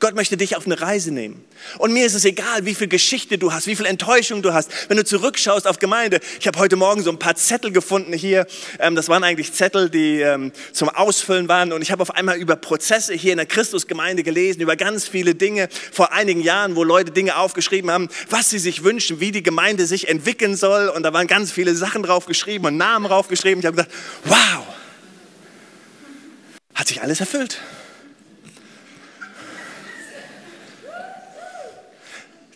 Gott 0.00 0.14
möchte 0.14 0.36
dich 0.36 0.56
auf 0.56 0.66
eine 0.66 0.80
Reise 0.80 1.12
nehmen. 1.12 1.44
Und 1.78 1.92
mir 1.92 2.06
ist 2.06 2.14
es 2.14 2.24
egal, 2.24 2.64
wie 2.64 2.74
viel 2.74 2.88
Geschichte 2.88 3.38
du 3.38 3.52
hast, 3.52 3.66
wie 3.66 3.76
viel 3.76 3.86
Enttäuschung 3.86 4.42
du 4.42 4.52
hast. 4.52 4.70
Wenn 4.88 4.96
du 4.96 5.04
zurückschaust 5.04 5.66
auf 5.66 5.78
Gemeinde, 5.78 6.20
ich 6.40 6.46
habe 6.46 6.58
heute 6.58 6.76
Morgen 6.76 7.02
so 7.02 7.10
ein 7.10 7.18
paar 7.18 7.36
Zettel 7.36 7.72
gefunden 7.72 8.12
hier. 8.12 8.46
Ähm, 8.78 8.94
das 8.94 9.08
waren 9.08 9.24
eigentlich 9.24 9.52
Zettel, 9.52 9.90
die 9.90 10.20
ähm, 10.20 10.52
zum 10.72 10.88
Ausfüllen 10.88 11.48
waren. 11.48 11.72
Und 11.72 11.82
ich 11.82 11.90
habe 11.90 12.02
auf 12.02 12.14
einmal 12.14 12.36
über 12.36 12.56
Prozesse 12.56 13.14
hier 13.14 13.32
in 13.32 13.38
der 13.38 13.46
Christusgemeinde 13.46 14.22
gelesen, 14.22 14.60
über 14.60 14.76
ganz 14.76 15.06
viele 15.06 15.34
Dinge 15.34 15.68
vor 15.92 16.12
einigen 16.12 16.40
Jahren, 16.40 16.76
wo 16.76 16.84
Leute 16.84 17.12
Dinge 17.12 17.36
aufgeschrieben 17.36 17.90
haben, 17.90 18.08
was 18.30 18.50
sie 18.50 18.58
sich 18.58 18.84
wünschen, 18.84 19.20
wie 19.20 19.32
die 19.32 19.42
Gemeinde 19.42 19.86
sich 19.86 20.08
entwickeln 20.08 20.56
soll. 20.56 20.88
Und 20.88 21.02
da 21.02 21.12
waren 21.12 21.26
ganz 21.26 21.52
viele 21.52 21.74
Sachen 21.74 22.02
drauf 22.02 22.26
geschrieben 22.26 22.66
und 22.66 22.76
Namen 22.76 23.06
drauf 23.06 23.28
geschrieben. 23.28 23.60
Ich 23.60 23.66
habe 23.66 23.76
gedacht, 23.76 23.94
wow, 24.24 24.66
hat 26.74 26.88
sich 26.88 27.02
alles 27.02 27.20
erfüllt. 27.20 27.58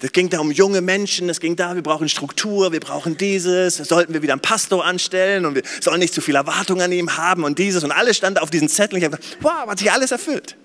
Es 0.01 0.13
ging 0.13 0.29
da 0.29 0.41
um 0.41 0.51
junge 0.51 0.83
Menschen, 0.83 1.31
es 1.31 1.41
ging 1.41 1.57
da, 1.57 1.75
wir 1.75 1.83
brauchen 1.83 2.09
Struktur, 2.09 2.71
wir 2.73 2.81
brauchen 2.81 3.17
dieses, 3.17 3.77
sollten 3.77 4.13
wir 4.13 4.21
wieder 4.21 4.35
einen 4.35 4.43
Pastor 4.43 4.85
anstellen 4.85 5.47
und 5.47 5.55
wir 5.55 5.63
sollen 5.81 6.01
nicht 6.01 6.13
zu 6.13 6.21
viel 6.21 6.35
Erwartung 6.37 6.83
an 6.83 6.93
ihm 6.93 7.17
haben 7.17 7.45
und 7.45 7.59
dieses 7.59 7.83
und 7.83 7.93
alles 7.93 8.19
stand 8.19 8.41
auf 8.41 8.51
diesen 8.51 8.69
Zettel. 8.69 8.99
Ich 8.99 9.05
habe 9.05 9.17
gedacht, 9.17 9.39
wow, 9.41 9.67
hat 9.67 9.79
sich 9.79 9.91
alles 9.91 10.11
erfüllt. 10.11 10.57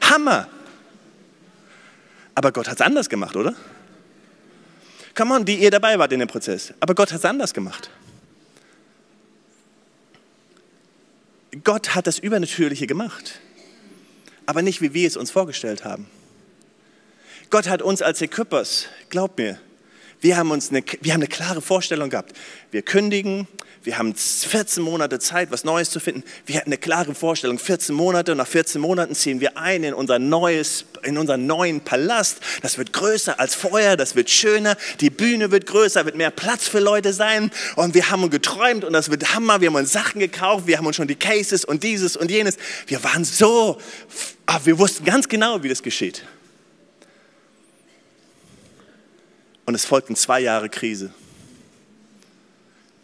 Hammer. 0.00 0.48
Aber 2.34 2.50
Gott 2.50 2.68
hat 2.68 2.76
es 2.76 2.80
anders 2.80 3.10
gemacht, 3.10 3.36
oder? 3.36 3.54
Come 5.14 5.34
on, 5.34 5.44
die 5.44 5.56
ihr 5.56 5.70
dabei 5.70 5.98
wart 5.98 6.12
in 6.12 6.20
dem 6.20 6.28
Prozess. 6.28 6.72
Aber 6.80 6.94
Gott 6.94 7.12
hat 7.12 7.18
es 7.18 7.24
anders 7.24 7.52
gemacht. 7.52 7.90
Gott 11.64 11.94
hat 11.94 12.06
das 12.06 12.18
Übernatürliche 12.18 12.86
gemacht, 12.86 13.40
aber 14.46 14.62
nicht, 14.62 14.80
wie 14.80 14.94
wir 14.94 15.08
es 15.08 15.16
uns 15.16 15.30
vorgestellt 15.30 15.84
haben. 15.84 16.06
Gott 17.50 17.68
hat 17.68 17.82
uns 17.82 18.02
als 18.02 18.20
Equippers, 18.20 18.86
glaub 19.08 19.38
mir, 19.38 19.58
wir 20.20 20.36
haben, 20.36 20.50
uns 20.50 20.70
eine, 20.70 20.82
wir 21.00 21.12
haben 21.12 21.20
eine 21.20 21.28
klare 21.28 21.62
Vorstellung 21.62 22.10
gehabt. 22.10 22.32
Wir 22.72 22.82
kündigen, 22.82 23.46
wir 23.84 23.98
haben 23.98 24.14
14 24.14 24.82
Monate 24.82 25.20
Zeit, 25.20 25.52
was 25.52 25.62
Neues 25.62 25.90
zu 25.90 26.00
finden. 26.00 26.24
Wir 26.44 26.56
hatten 26.56 26.70
eine 26.70 26.76
klare 26.76 27.14
Vorstellung, 27.14 27.58
14 27.58 27.94
Monate 27.94 28.32
und 28.32 28.38
nach 28.38 28.46
14 28.48 28.80
Monaten 28.80 29.14
ziehen 29.14 29.40
wir 29.40 29.56
ein 29.56 29.84
in 29.84 29.94
unser 29.94 30.18
neues, 30.18 30.86
in 31.04 31.16
unseren 31.16 31.46
neuen 31.46 31.80
Palast. 31.82 32.38
Das 32.62 32.78
wird 32.78 32.92
größer 32.92 33.38
als 33.38 33.54
vorher, 33.54 33.96
das 33.96 34.16
wird 34.16 34.28
schöner, 34.28 34.76
die 35.00 35.08
Bühne 35.08 35.52
wird 35.52 35.66
größer, 35.66 36.04
wird 36.04 36.16
mehr 36.16 36.32
Platz 36.32 36.66
für 36.66 36.80
Leute 36.80 37.12
sein. 37.12 37.52
Und 37.76 37.94
wir 37.94 38.10
haben 38.10 38.28
geträumt 38.28 38.84
und 38.84 38.92
das 38.92 39.10
wird 39.10 39.34
Hammer. 39.34 39.60
Wir 39.60 39.68
haben 39.68 39.76
uns 39.76 39.92
Sachen 39.92 40.18
gekauft, 40.18 40.66
wir 40.66 40.78
haben 40.78 40.86
uns 40.86 40.96
schon 40.96 41.08
die 41.08 41.14
Cases 41.14 41.64
und 41.64 41.84
dieses 41.84 42.16
und 42.16 42.30
jenes. 42.30 42.56
Wir 42.88 43.02
waren 43.04 43.24
so, 43.24 43.78
ah, 44.46 44.58
wir 44.64 44.78
wussten 44.80 45.04
ganz 45.04 45.28
genau, 45.28 45.62
wie 45.62 45.68
das 45.68 45.82
geschieht. 45.82 46.24
Und 49.68 49.74
es 49.74 49.84
folgten 49.84 50.16
zwei 50.16 50.40
Jahre 50.40 50.70
Krise. 50.70 51.12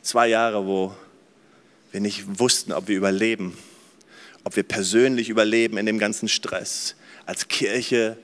Zwei 0.00 0.28
Jahre, 0.28 0.66
wo 0.66 0.94
wir 1.92 2.00
nicht 2.00 2.38
wussten, 2.40 2.72
ob 2.72 2.88
wir 2.88 2.96
überleben, 2.96 3.54
ob 4.44 4.56
wir 4.56 4.62
persönlich 4.62 5.28
überleben 5.28 5.76
in 5.76 5.84
dem 5.84 5.98
ganzen 5.98 6.26
Stress. 6.26 6.94
Als 7.26 7.48
Kirche, 7.48 8.16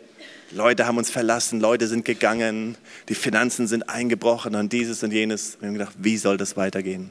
Leute 0.52 0.86
haben 0.86 0.96
uns 0.96 1.10
verlassen, 1.10 1.60
Leute 1.60 1.86
sind 1.86 2.06
gegangen, 2.06 2.78
die 3.10 3.14
Finanzen 3.14 3.66
sind 3.66 3.90
eingebrochen 3.90 4.54
und 4.54 4.72
dieses 4.72 5.02
und 5.02 5.12
jenes. 5.12 5.58
Wir 5.60 5.68
haben 5.68 5.74
gedacht, 5.74 5.96
wie 5.98 6.16
soll 6.16 6.38
das 6.38 6.56
weitergehen? 6.56 7.10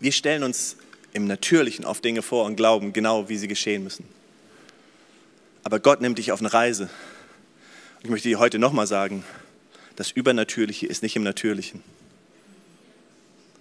Wir 0.00 0.12
stellen 0.12 0.44
uns 0.44 0.76
im 1.12 1.26
Natürlichen 1.26 1.84
oft 1.84 2.02
Dinge 2.02 2.22
vor 2.22 2.46
und 2.46 2.56
glauben 2.56 2.94
genau, 2.94 3.28
wie 3.28 3.36
sie 3.36 3.48
geschehen 3.48 3.84
müssen. 3.84 4.06
Aber 5.62 5.78
Gott 5.78 6.00
nimmt 6.00 6.16
dich 6.16 6.32
auf 6.32 6.40
eine 6.40 6.54
Reise 6.54 6.88
ich 8.02 8.10
möchte 8.10 8.28
dir 8.28 8.40
heute 8.40 8.58
nochmal 8.58 8.88
sagen, 8.88 9.24
das 9.94 10.10
Übernatürliche 10.10 10.86
ist 10.86 11.04
nicht 11.04 11.14
im 11.14 11.22
Natürlichen, 11.22 11.82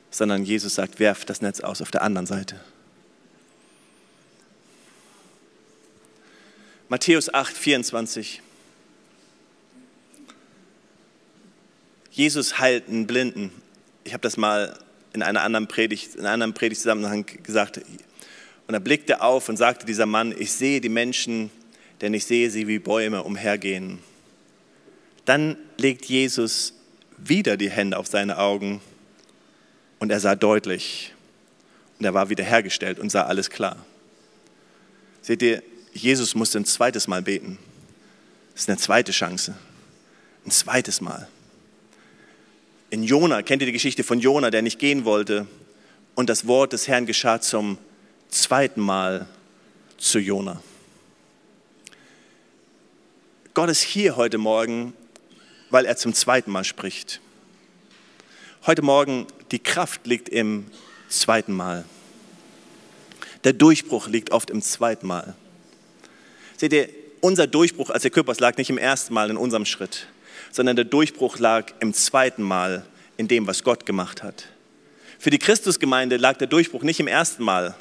sondern 0.09 0.43
Jesus 0.43 0.73
sagt, 0.75 0.99
werf 0.99 1.25
das 1.25 1.41
Netz 1.41 1.59
aus 1.59 1.81
auf 1.81 1.91
der 1.91 2.01
anderen 2.01 2.25
Seite. 2.25 2.59
Matthäus 6.89 7.31
8, 7.31 7.55
24. 7.55 8.41
Jesus 12.09 12.57
heilt 12.57 12.89
einen 12.89 13.05
Blinden. 13.05 13.51
Ich 14.03 14.13
habe 14.13 14.21
das 14.21 14.37
mal 14.37 14.77
in 15.13 15.21
einer 15.21 15.43
anderen 15.43 15.67
Predigt, 15.67 16.15
in 16.15 16.21
einem 16.21 16.33
anderen 16.33 16.53
Predigtzusammenhang 16.53 17.25
gesagt, 17.43 17.77
und 17.77 18.73
da 18.73 18.79
blickte 18.79 19.13
er 19.13 19.23
auf 19.23 19.49
und 19.49 19.57
sagte 19.57 19.85
dieser 19.85 20.05
Mann, 20.07 20.33
ich 20.35 20.51
sehe 20.51 20.81
die 20.81 20.89
Menschen, 20.89 21.51
denn 22.01 22.13
ich 22.13 22.25
sehe 22.25 22.49
sie 22.49 22.67
wie 22.67 22.79
Bäume 22.79 23.23
umhergehen. 23.23 23.99
Dann 25.25 25.57
legt 25.77 26.05
Jesus 26.05 26.73
wieder 27.17 27.57
die 27.57 27.69
Hände 27.69 27.97
auf 27.97 28.07
seine 28.07 28.37
Augen 28.37 28.81
und 29.99 30.11
er 30.11 30.19
sah 30.19 30.35
deutlich 30.35 31.13
und 31.99 32.05
er 32.05 32.13
war 32.13 32.29
wiederhergestellt 32.29 32.99
und 32.99 33.11
sah 33.11 33.23
alles 33.23 33.49
klar. 33.49 33.85
Seht 35.21 35.41
ihr, 35.43 35.61
Jesus 35.93 36.33
musste 36.35 36.57
ein 36.59 36.65
zweites 36.65 37.07
Mal 37.07 37.21
beten. 37.21 37.59
Das 38.53 38.63
ist 38.63 38.69
eine 38.69 38.77
zweite 38.77 39.11
Chance. 39.11 39.55
Ein 40.45 40.51
zweites 40.51 41.01
Mal. 41.01 41.27
In 42.89 43.03
Jona, 43.03 43.43
kennt 43.43 43.61
ihr 43.61 43.67
die 43.67 43.71
Geschichte 43.71 44.03
von 44.03 44.19
Jona, 44.19 44.49
der 44.49 44.63
nicht 44.63 44.79
gehen 44.79 45.05
wollte 45.05 45.45
und 46.15 46.29
das 46.29 46.47
Wort 46.47 46.73
des 46.73 46.87
Herrn 46.87 47.05
geschah 47.05 47.39
zum 47.39 47.77
zweiten 48.29 48.81
Mal 48.81 49.27
zu 49.97 50.19
Jona. 50.19 50.61
Gott 53.53 53.69
ist 53.69 53.81
hier 53.81 54.15
heute 54.15 54.37
Morgen, 54.37 54.93
weil 55.71 55.85
er 55.85 55.95
zum 55.97 56.13
zweiten 56.13 56.51
Mal 56.51 56.63
spricht. 56.63 57.21
Heute 58.65 58.83
Morgen, 58.83 59.25
die 59.51 59.59
Kraft 59.59 60.05
liegt 60.05 60.29
im 60.29 60.67
zweiten 61.09 61.53
Mal. 61.53 61.85
Der 63.43 63.53
Durchbruch 63.53 64.07
liegt 64.07 64.31
oft 64.31 64.51
im 64.51 64.61
zweiten 64.61 65.07
Mal. 65.07 65.33
Seht 66.57 66.73
ihr, 66.73 66.89
unser 67.21 67.47
Durchbruch 67.47 67.89
als 67.89 68.03
der 68.03 68.11
Körpers 68.11 68.39
lag 68.39 68.57
nicht 68.57 68.69
im 68.69 68.77
ersten 68.77 69.13
Mal 69.13 69.29
in 69.29 69.37
unserem 69.37 69.65
Schritt, 69.65 70.07
sondern 70.51 70.75
der 70.75 70.85
Durchbruch 70.85 71.39
lag 71.39 71.73
im 71.79 71.93
zweiten 71.93 72.43
Mal 72.43 72.85
in 73.17 73.27
dem, 73.27 73.47
was 73.47 73.63
Gott 73.63 73.85
gemacht 73.85 74.21
hat. 74.21 74.45
Für 75.17 75.29
die 75.29 75.39
Christusgemeinde 75.39 76.17
lag 76.17 76.37
der 76.37 76.47
Durchbruch 76.47 76.83
nicht 76.83 76.99
im 76.99 77.07
ersten 77.07 77.43
Mal. 77.43 77.75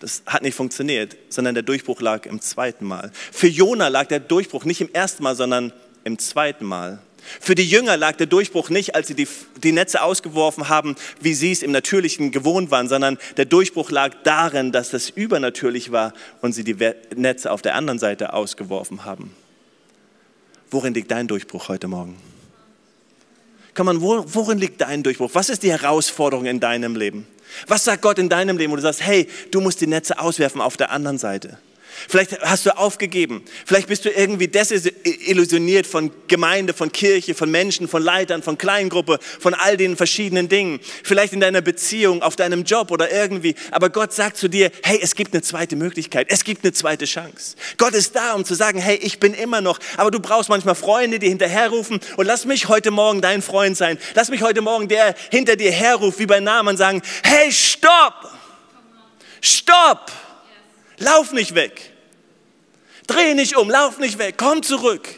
Das 0.00 0.22
hat 0.26 0.42
nicht 0.42 0.54
funktioniert, 0.54 1.16
sondern 1.28 1.54
der 1.54 1.62
Durchbruch 1.62 2.00
lag 2.00 2.26
im 2.26 2.40
zweiten 2.40 2.84
Mal. 2.84 3.10
Für 3.32 3.48
Jona 3.48 3.88
lag 3.88 4.06
der 4.06 4.20
Durchbruch 4.20 4.64
nicht 4.64 4.80
im 4.80 4.92
ersten 4.92 5.22
Mal, 5.24 5.34
sondern 5.34 5.72
im 6.08 6.18
zweiten 6.18 6.64
Mal. 6.64 6.98
Für 7.40 7.54
die 7.54 7.68
Jünger 7.68 7.96
lag 7.96 8.16
der 8.16 8.26
Durchbruch 8.26 8.70
nicht, 8.70 8.94
als 8.94 9.08
sie 9.08 9.14
die, 9.14 9.28
die, 9.62 9.72
Netze 9.72 10.02
ausgeworfen 10.02 10.70
haben, 10.70 10.96
wie 11.20 11.34
sie 11.34 11.52
es 11.52 11.62
im 11.62 11.70
Natürlichen 11.72 12.30
gewohnt 12.30 12.70
waren, 12.70 12.88
sondern 12.88 13.18
der 13.36 13.44
Durchbruch 13.44 13.90
lag 13.90 14.14
darin, 14.24 14.72
dass 14.72 14.90
das 14.90 15.10
übernatürlich 15.10 15.92
war 15.92 16.14
und 16.40 16.54
sie 16.54 16.64
die 16.64 16.76
Netze 17.14 17.50
auf 17.50 17.60
der 17.60 17.74
anderen 17.74 17.98
Seite 17.98 18.32
ausgeworfen 18.32 19.04
haben. 19.04 19.34
Worin 20.70 20.94
liegt 20.94 21.10
dein 21.10 21.28
Durchbruch 21.28 21.68
heute 21.68 21.86
Morgen? 21.86 22.16
Komm 23.74 23.86
man, 23.86 24.00
worin 24.00 24.58
liegt 24.58 24.80
dein 24.80 25.02
Durchbruch? 25.02 25.30
Was 25.34 25.50
ist 25.50 25.62
die 25.62 25.70
Herausforderung 25.70 26.46
in 26.46 26.60
deinem 26.60 26.96
Leben? 26.96 27.26
Was 27.66 27.84
sagt 27.84 28.02
Gott 28.02 28.18
in 28.18 28.28
deinem 28.28 28.56
Leben, 28.56 28.72
wo 28.72 28.76
du 28.76 28.82
sagst, 28.82 29.02
hey, 29.02 29.28
du 29.50 29.60
musst 29.60 29.80
die 29.80 29.86
Netze 29.86 30.18
auswerfen 30.18 30.60
auf 30.60 30.76
der 30.76 30.90
anderen 30.90 31.18
Seite? 31.18 31.58
Vielleicht 32.08 32.40
hast 32.42 32.66
du 32.66 32.76
aufgegeben. 32.76 33.42
Vielleicht 33.66 33.88
bist 33.88 34.04
du 34.04 34.10
irgendwie 34.10 34.48
desillusioniert 34.48 35.86
von 35.86 36.10
Gemeinde, 36.28 36.74
von 36.74 36.92
Kirche, 36.92 37.34
von 37.34 37.50
Menschen, 37.50 37.88
von 37.88 38.02
Leitern, 38.02 38.42
von 38.42 38.58
Kleingruppe, 38.58 39.18
von 39.40 39.54
all 39.54 39.76
den 39.76 39.96
verschiedenen 39.96 40.48
Dingen. 40.48 40.80
Vielleicht 41.02 41.32
in 41.32 41.40
deiner 41.40 41.60
Beziehung, 41.60 42.22
auf 42.22 42.36
deinem 42.36 42.64
Job 42.64 42.90
oder 42.90 43.10
irgendwie. 43.10 43.54
Aber 43.70 43.90
Gott 43.90 44.12
sagt 44.12 44.36
zu 44.36 44.48
dir, 44.48 44.70
hey, 44.82 44.98
es 45.02 45.14
gibt 45.14 45.32
eine 45.32 45.42
zweite 45.42 45.76
Möglichkeit. 45.76 46.28
Es 46.30 46.44
gibt 46.44 46.64
eine 46.64 46.72
zweite 46.72 47.06
Chance. 47.06 47.56
Gott 47.76 47.94
ist 47.94 48.14
da, 48.14 48.34
um 48.34 48.44
zu 48.44 48.54
sagen, 48.54 48.78
hey, 48.78 48.96
ich 48.96 49.18
bin 49.18 49.34
immer 49.34 49.60
noch. 49.60 49.78
Aber 49.96 50.10
du 50.10 50.20
brauchst 50.20 50.48
manchmal 50.48 50.74
Freunde, 50.74 51.18
die 51.18 51.28
hinterherrufen. 51.28 52.00
Und 52.16 52.26
lass 52.26 52.44
mich 52.44 52.68
heute 52.68 52.90
Morgen 52.90 53.20
dein 53.20 53.42
Freund 53.42 53.76
sein. 53.76 53.98
Lass 54.14 54.28
mich 54.28 54.42
heute 54.42 54.60
Morgen 54.60 54.88
der 54.88 55.14
hinter 55.30 55.56
dir 55.56 55.72
herruft, 55.72 56.18
wie 56.18 56.26
bei 56.26 56.40
Namen 56.40 56.76
sagen, 56.76 57.02
hey, 57.22 57.50
stopp! 57.50 58.30
Stopp! 59.40 60.10
Lauf 60.98 61.32
nicht 61.32 61.54
weg. 61.54 61.87
Dreh 63.08 63.34
nicht 63.34 63.56
um, 63.56 63.68
lauf 63.68 63.98
nicht 63.98 64.18
weg, 64.18 64.36
komm 64.36 64.62
zurück. 64.62 65.08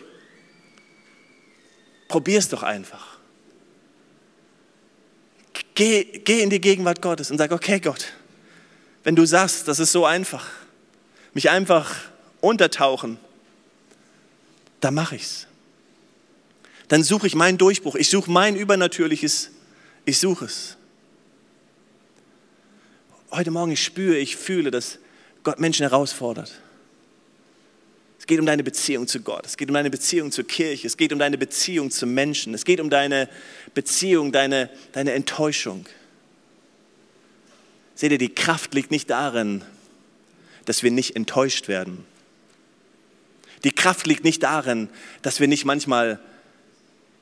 Probier's 2.09 2.49
doch 2.49 2.63
einfach. 2.63 3.19
Geh, 5.75 6.05
geh 6.25 6.43
in 6.43 6.51
die 6.51 6.61
Gegenwart 6.61 7.03
Gottes 7.03 7.31
und 7.31 7.39
sag, 7.39 7.53
okay 7.53 7.81
Gott, 7.81 8.07
wenn 9.03 9.17
du 9.17 9.27
sagst, 9.27 9.67
das 9.69 9.79
ist 9.79 9.93
so 9.93 10.07
einfach, 10.07 10.47
mich 11.35 11.51
einfach 11.51 11.95
untertauchen, 12.41 13.19
dann 14.81 14.95
mache 14.95 15.17
ich's. 15.17 15.47
Dann 16.89 17.03
suche 17.03 17.27
ich 17.27 17.35
meinen 17.35 17.59
Durchbruch, 17.59 17.97
ich 17.97 18.09
suche 18.09 18.31
mein 18.31 18.57
Übernatürliches, 18.57 19.51
ich 20.05 20.19
suche 20.19 20.45
es. 20.45 20.77
Heute 23.31 23.51
Morgen 23.51 23.77
spüre, 23.77 24.17
ich 24.17 24.37
fühle, 24.37 24.71
dass 24.71 24.99
Gott 25.45 25.59
Menschen 25.59 25.89
herausfordert. 25.89 26.61
Es 28.21 28.27
geht 28.27 28.39
um 28.39 28.45
deine 28.45 28.63
Beziehung 28.63 29.09
zu 29.09 29.23
Gott, 29.23 29.47
es 29.47 29.57
geht 29.57 29.71
um 29.71 29.75
deine 29.75 29.89
Beziehung 29.89 30.31
zur 30.31 30.47
Kirche, 30.47 30.87
es 30.87 30.99
geht 30.99 31.11
um 31.11 31.19
deine 31.19 31.39
Beziehung 31.39 31.91
zu 31.91 32.07
Menschen, 32.07 32.53
es 32.53 32.67
geht 32.67 32.79
um 32.79 32.91
deine 32.91 33.31
Beziehung, 33.73 34.31
deine, 34.31 34.69
deine 34.93 35.13
Enttäuschung. 35.13 35.87
Seht 37.95 38.13
ihr, 38.13 38.19
die 38.19 38.35
Kraft 38.35 38.75
liegt 38.75 38.91
nicht 38.91 39.09
darin, 39.09 39.65
dass 40.67 40.83
wir 40.83 40.91
nicht 40.91 41.17
enttäuscht 41.17 41.67
werden. 41.67 42.05
Die 43.65 43.73
Kraft 43.73 44.07
liegt 44.07 44.23
nicht 44.23 44.43
darin, 44.43 44.91
dass 45.23 45.41
wir 45.41 45.49
nicht 45.49 45.65
manchmal 45.65 46.21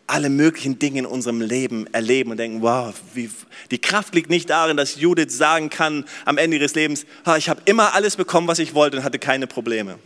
alle 0.08 0.30
möglichen 0.30 0.80
Dinge 0.80 0.98
in 0.98 1.06
unserem 1.06 1.40
Leben 1.40 1.87
erleben 1.94 2.32
und 2.32 2.38
denken, 2.38 2.61
wow, 2.61 2.92
wie, 3.14 3.30
die 3.70 3.78
Kraft 3.78 4.16
liegt 4.16 4.30
nicht 4.30 4.50
darin, 4.50 4.76
dass 4.76 4.96
Judith 4.96 5.30
sagen 5.30 5.70
kann 5.70 6.06
am 6.24 6.38
Ende 6.38 6.56
ihres 6.56 6.74
Lebens, 6.74 7.06
ich 7.37 7.48
habe 7.48 7.62
immer 7.66 7.94
alles 7.94 8.16
bekommen, 8.16 8.48
was 8.48 8.58
ich 8.58 8.74
wollte 8.74 8.96
und 8.96 9.04
hatte 9.04 9.20
keine 9.20 9.46
Probleme. 9.46 10.00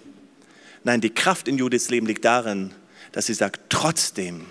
Nein, 0.84 1.00
die 1.00 1.10
Kraft 1.10 1.48
in 1.48 1.58
Judiths 1.58 1.90
Leben 1.90 2.06
liegt 2.06 2.24
darin, 2.24 2.72
dass 3.12 3.26
sie 3.26 3.34
sagt, 3.34 3.60
trotzdem, 3.68 4.46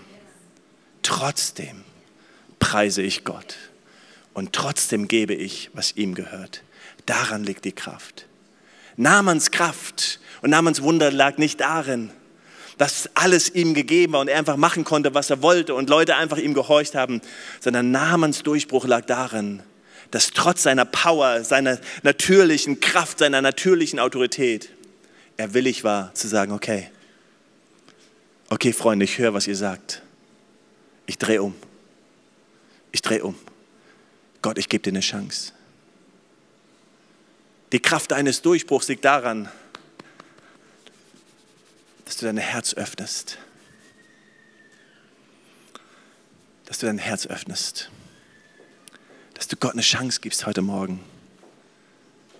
trotzdem 1.01 1.83
preise 2.59 3.01
ich 3.01 3.23
Gott 3.23 3.57
und 4.33 4.53
trotzdem 4.53 5.07
gebe 5.07 5.33
ich, 5.33 5.69
was 5.73 5.95
ihm 5.97 6.15
gehört. 6.15 6.63
Daran 7.05 7.43
liegt 7.43 7.65
die 7.65 7.71
Kraft. 7.71 8.27
Namens 8.95 9.51
Kraft 9.51 10.19
und 10.41 10.51
Namens 10.51 10.81
Wunder 10.81 11.11
lag 11.11 11.37
nicht 11.37 11.59
darin, 11.59 12.11
dass 12.77 13.09
alles 13.15 13.49
ihm 13.53 13.73
gegeben 13.73 14.13
war 14.13 14.21
und 14.21 14.27
er 14.27 14.37
einfach 14.37 14.57
machen 14.57 14.83
konnte, 14.83 15.13
was 15.13 15.29
er 15.29 15.41
wollte 15.41 15.75
und 15.75 15.89
Leute 15.89 16.15
einfach 16.15 16.37
ihm 16.37 16.53
gehorcht 16.53 16.95
haben, 16.95 17.21
sondern 17.59 17.91
Namensdurchbruch 17.91 18.85
lag 18.85 19.05
darin, 19.05 19.61
dass 20.11 20.31
trotz 20.31 20.63
seiner 20.63 20.85
Power, 20.85 21.43
seiner 21.43 21.79
natürlichen 22.03 22.79
Kraft, 22.79 23.19
seiner 23.19 23.41
natürlichen 23.41 23.99
Autorität, 23.99 24.69
er 25.41 25.53
willig 25.55 25.83
war 25.83 26.13
zu 26.13 26.27
sagen, 26.27 26.51
okay, 26.51 26.89
okay 28.49 28.73
Freunde, 28.73 29.05
ich 29.05 29.17
höre, 29.17 29.33
was 29.33 29.47
ihr 29.47 29.55
sagt. 29.55 30.03
Ich 31.07 31.17
drehe 31.17 31.41
um. 31.41 31.55
Ich 32.91 33.01
drehe 33.01 33.23
um. 33.23 33.35
Gott, 34.41 34.57
ich 34.57 34.69
gebe 34.69 34.83
dir 34.83 34.91
eine 34.91 34.99
Chance. 34.99 35.53
Die 37.71 37.79
Kraft 37.79 38.13
eines 38.13 38.41
Durchbruchs 38.41 38.87
liegt 38.87 39.03
daran, 39.03 39.49
dass 42.05 42.17
du 42.17 42.25
dein 42.25 42.37
Herz 42.37 42.73
öffnest. 42.75 43.37
Dass 46.65 46.79
du 46.79 46.85
dein 46.85 46.97
Herz 46.97 47.25
öffnest. 47.25 47.89
Dass 49.33 49.47
du 49.47 49.55
Gott 49.55 49.73
eine 49.73 49.81
Chance 49.81 50.19
gibst 50.21 50.45
heute 50.45 50.61
Morgen, 50.61 51.03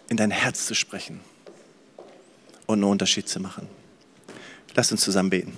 in 0.10 0.18
dein 0.18 0.32
Herz 0.32 0.68
zu 0.68 0.76
sprechen 0.76 1.31
und 2.72 2.80
einen 2.80 2.92
Unterschied 2.92 3.28
zu 3.28 3.40
machen. 3.40 3.68
Lass 4.76 4.92
uns 4.92 5.02
zusammen 5.02 5.30
beten. 5.30 5.54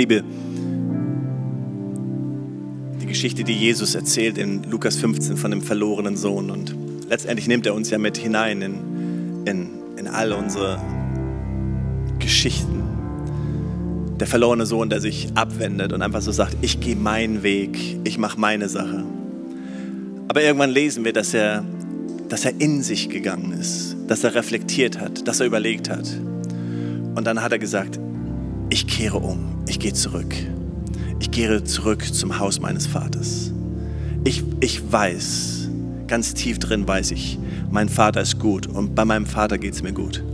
liebe 0.00 0.24
die 3.02 3.06
Geschichte, 3.06 3.44
die 3.44 3.52
Jesus 3.52 3.94
erzählt 3.94 4.38
in 4.38 4.62
Lukas 4.62 4.96
15 4.96 5.36
von 5.36 5.50
dem 5.50 5.60
verlorenen 5.60 6.16
Sohn. 6.16 6.50
Und 6.50 6.74
letztendlich 7.06 7.48
nimmt 7.48 7.66
er 7.66 7.74
uns 7.74 7.90
ja 7.90 7.98
mit 7.98 8.16
hinein 8.16 8.62
in, 8.62 9.44
in, 9.44 9.79
in 10.00 10.08
all 10.08 10.32
unsere 10.32 10.80
Geschichten. 12.18 12.82
Der 14.18 14.26
verlorene 14.26 14.64
Sohn, 14.64 14.88
der 14.88 15.00
sich 15.00 15.28
abwendet 15.34 15.92
und 15.92 16.00
einfach 16.00 16.22
so 16.22 16.32
sagt, 16.32 16.56
ich 16.62 16.80
gehe 16.80 16.96
meinen 16.96 17.42
Weg, 17.42 17.98
ich 18.04 18.16
mache 18.16 18.40
meine 18.40 18.68
Sache. 18.68 19.04
Aber 20.28 20.42
irgendwann 20.42 20.70
lesen 20.70 21.04
wir, 21.04 21.12
dass 21.12 21.34
er, 21.34 21.64
dass 22.30 22.46
er 22.46 22.58
in 22.60 22.82
sich 22.82 23.10
gegangen 23.10 23.52
ist, 23.52 23.96
dass 24.08 24.24
er 24.24 24.34
reflektiert 24.34 24.98
hat, 24.98 25.28
dass 25.28 25.40
er 25.40 25.46
überlegt 25.46 25.90
hat. 25.90 26.08
Und 27.14 27.26
dann 27.26 27.42
hat 27.42 27.52
er 27.52 27.58
gesagt, 27.58 28.00
ich 28.70 28.86
kehre 28.86 29.18
um, 29.18 29.62
ich 29.68 29.80
gehe 29.80 29.92
zurück. 29.92 30.34
Ich 31.18 31.30
gehe 31.30 31.62
zurück 31.64 32.04
zum 32.14 32.38
Haus 32.38 32.58
meines 32.58 32.86
Vaters. 32.86 33.52
ich, 34.24 34.42
ich 34.60 34.80
weiß, 34.90 35.68
ganz 36.06 36.32
tief 36.32 36.58
drin 36.58 36.88
weiß 36.88 37.10
ich, 37.10 37.38
mein 37.70 37.88
Vater 37.88 38.20
ist 38.20 38.38
gut 38.38 38.66
und 38.66 38.94
bei 38.94 39.04
meinem 39.04 39.26
Vater 39.26 39.58
geht 39.58 39.74
es 39.74 39.82
mir 39.82 39.92
gut. 39.92 40.24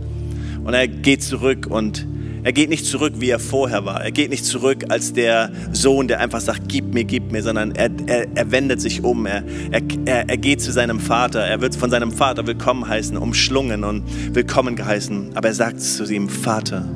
Und 0.63 0.73
er 0.73 0.87
geht 0.87 1.23
zurück 1.23 1.67
und 1.67 2.05
er 2.43 2.53
geht 2.53 2.69
nicht 2.69 2.85
zurück, 2.85 3.15
wie 3.17 3.29
er 3.29 3.39
vorher 3.39 3.85
war. 3.85 4.01
Er 4.01 4.11
geht 4.11 4.29
nicht 4.29 4.45
zurück 4.45 4.85
als 4.89 5.11
der 5.11 5.51
Sohn, 5.73 6.07
der 6.07 6.19
einfach 6.19 6.39
sagt, 6.39 6.69
gib 6.69 6.93
mir, 6.93 7.03
gib 7.03 7.31
mir, 7.31 7.43
sondern 7.43 7.71
er, 7.71 7.89
er, 8.05 8.27
er 8.35 8.51
wendet 8.51 8.79
sich 8.79 9.03
um. 9.03 9.25
Er, 9.25 9.43
er, 9.71 10.29
er 10.29 10.37
geht 10.37 10.61
zu 10.61 10.71
seinem 10.71 10.99
Vater. 10.99 11.41
Er 11.41 11.61
wird 11.61 11.75
von 11.75 11.89
seinem 11.89 12.11
Vater 12.11 12.47
willkommen 12.47 12.87
heißen, 12.87 13.17
umschlungen 13.17 13.83
und 13.83 14.03
willkommen 14.33 14.75
geheißen. 14.75 15.31
Aber 15.35 15.49
er 15.49 15.53
sagt 15.53 15.81
zu 15.81 16.05
ihm, 16.05 16.29
Vater, 16.29 16.87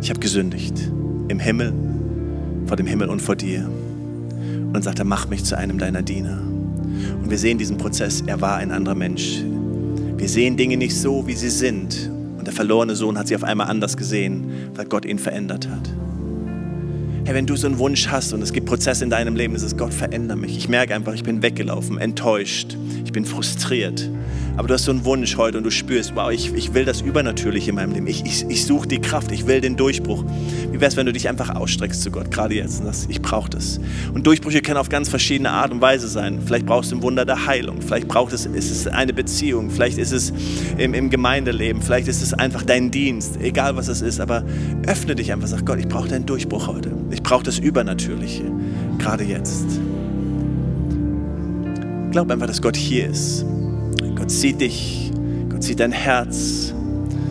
ich 0.00 0.08
habe 0.08 0.20
gesündigt 0.20 0.90
im 1.28 1.38
Himmel, 1.38 1.74
vor 2.66 2.76
dem 2.76 2.86
Himmel 2.86 3.10
und 3.10 3.20
vor 3.20 3.36
dir. 3.36 3.66
Und 3.66 4.72
dann 4.72 4.82
sagt 4.82 4.98
er, 4.98 5.04
mach 5.04 5.28
mich 5.28 5.44
zu 5.44 5.58
einem 5.58 5.78
deiner 5.78 6.02
Diener. 6.02 6.55
Und 7.22 7.30
wir 7.30 7.38
sehen 7.38 7.58
diesen 7.58 7.76
Prozess, 7.78 8.22
er 8.26 8.40
war 8.40 8.56
ein 8.56 8.70
anderer 8.70 8.94
Mensch. 8.94 9.42
Wir 10.16 10.28
sehen 10.28 10.56
Dinge 10.56 10.76
nicht 10.76 10.96
so, 10.96 11.26
wie 11.26 11.34
sie 11.34 11.50
sind. 11.50 12.10
Und 12.38 12.46
der 12.46 12.54
verlorene 12.54 12.94
Sohn 12.94 13.18
hat 13.18 13.28
sie 13.28 13.36
auf 13.36 13.44
einmal 13.44 13.68
anders 13.68 13.96
gesehen, 13.96 14.50
weil 14.74 14.86
Gott 14.86 15.04
ihn 15.04 15.18
verändert 15.18 15.68
hat. 15.68 15.90
Hey, 17.26 17.34
wenn 17.34 17.44
du 17.44 17.56
so 17.56 17.66
einen 17.66 17.80
Wunsch 17.80 18.06
hast 18.06 18.32
und 18.32 18.40
es 18.40 18.52
gibt 18.52 18.66
Prozesse 18.66 19.02
in 19.02 19.10
deinem 19.10 19.34
Leben, 19.34 19.56
ist 19.56 19.64
es 19.64 19.76
Gott, 19.76 19.92
verändere 19.92 20.38
mich. 20.38 20.56
Ich 20.56 20.68
merke 20.68 20.94
einfach, 20.94 21.12
ich 21.12 21.24
bin 21.24 21.42
weggelaufen, 21.42 21.98
enttäuscht, 21.98 22.76
ich 23.04 23.10
bin 23.10 23.24
frustriert. 23.24 24.08
Aber 24.56 24.68
du 24.68 24.74
hast 24.74 24.84
so 24.84 24.92
einen 24.92 25.04
Wunsch 25.04 25.36
heute 25.36 25.58
und 25.58 25.64
du 25.64 25.72
spürst, 25.72 26.14
wow, 26.14 26.30
ich, 26.30 26.54
ich 26.54 26.72
will 26.72 26.84
das 26.84 27.00
Übernatürliche 27.00 27.70
in 27.70 27.74
meinem 27.74 27.94
Leben. 27.94 28.06
Ich, 28.06 28.24
ich, 28.24 28.48
ich 28.48 28.64
suche 28.64 28.86
die 28.86 29.00
Kraft, 29.00 29.32
ich 29.32 29.48
will 29.48 29.60
den 29.60 29.76
Durchbruch. 29.76 30.24
Wie 30.70 30.80
wäre 30.80 30.86
es, 30.86 30.96
wenn 30.96 31.04
du 31.04 31.12
dich 31.12 31.28
einfach 31.28 31.52
ausstreckst 31.52 32.00
zu 32.00 32.12
Gott, 32.12 32.30
gerade 32.30 32.54
jetzt 32.54 32.78
und 32.78 32.86
sagst, 32.86 33.10
ich 33.10 33.20
brauche 33.20 33.50
das. 33.50 33.80
Und 34.14 34.24
Durchbrüche 34.24 34.62
können 34.62 34.78
auf 34.78 34.88
ganz 34.88 35.08
verschiedene 35.08 35.50
Art 35.50 35.72
und 35.72 35.80
Weise 35.80 36.06
sein. 36.06 36.40
Vielleicht 36.46 36.64
brauchst 36.64 36.92
du 36.92 36.96
ein 36.96 37.02
Wunder 37.02 37.24
der 37.24 37.44
Heilung, 37.44 37.82
vielleicht 37.82 38.06
braucht 38.06 38.34
es, 38.34 38.46
ist 38.46 38.70
es 38.70 38.86
eine 38.86 39.12
Beziehung, 39.12 39.70
vielleicht 39.72 39.98
ist 39.98 40.12
es 40.12 40.32
im, 40.78 40.94
im 40.94 41.10
Gemeindeleben, 41.10 41.82
vielleicht 41.82 42.06
ist 42.06 42.22
es 42.22 42.34
einfach 42.34 42.62
dein 42.62 42.92
Dienst, 42.92 43.40
egal 43.42 43.74
was 43.74 43.88
es 43.88 44.00
ist. 44.00 44.20
Aber 44.20 44.44
öffne 44.86 45.16
dich 45.16 45.32
einfach, 45.32 45.48
sag 45.48 45.66
Gott, 45.66 45.80
ich 45.80 45.88
brauche 45.88 46.08
deinen 46.08 46.24
Durchbruch 46.24 46.68
heute. 46.68 46.95
Ich 47.16 47.22
brauche 47.22 47.42
das 47.42 47.58
Übernatürliche, 47.58 48.44
gerade 48.98 49.24
jetzt. 49.24 49.66
Glaub 52.12 52.30
einfach, 52.30 52.46
dass 52.46 52.62
Gott 52.62 52.76
hier 52.76 53.10
ist 53.10 53.44
Gott 54.26 54.30
sieht 54.30 54.60
dich, 54.60 55.12
Gott 55.48 55.62
sieht 55.62 55.78
dein 55.78 55.92
Herz. 55.92 56.74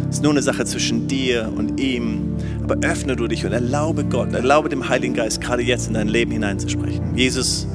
Es 0.10 0.17
ist 0.17 0.24
nur 0.24 0.32
eine 0.32 0.41
Sache 0.41 0.63
zwischen 0.63 1.10
dir 1.10 1.52
und 1.54 1.78
ihm. 1.78 2.38
Aber 2.63 2.78
öffne 2.88 3.17
du 3.17 3.28
dich 3.28 3.45
und 3.45 3.52
erlaube 3.52 4.06
Gott, 4.06 4.34
erlaube 4.34 4.69
dem 4.69 4.88
Heiligen 4.88 5.13
Geist 5.13 5.41
gerade 5.41 5.62
jetzt 5.62 5.89
in 5.89 5.95
dein 5.95 6.08
Leben 6.08 6.32
hineinzusprechen. 6.32 7.17
Jesus, 7.17 7.67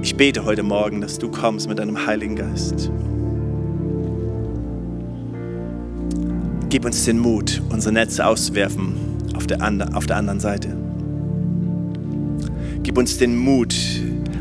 ich 0.00 0.16
bete 0.16 0.46
heute 0.46 0.62
Morgen, 0.62 1.02
dass 1.02 1.18
du 1.18 1.30
kommst 1.30 1.68
mit 1.68 1.78
deinem 1.78 2.06
Heiligen 2.06 2.36
Geist. 2.36 2.90
Gib 6.70 6.86
uns 6.86 7.04
den 7.04 7.18
Mut, 7.18 7.60
unsere 7.68 7.92
Netze 7.92 8.24
auszuwerfen 8.24 8.94
auf 9.36 9.46
der, 9.46 9.58
auf 9.94 10.06
der 10.06 10.16
anderen 10.16 10.40
Seite. 10.40 10.81
Gib 12.82 12.98
uns 12.98 13.16
den 13.16 13.36
Mut, 13.36 13.74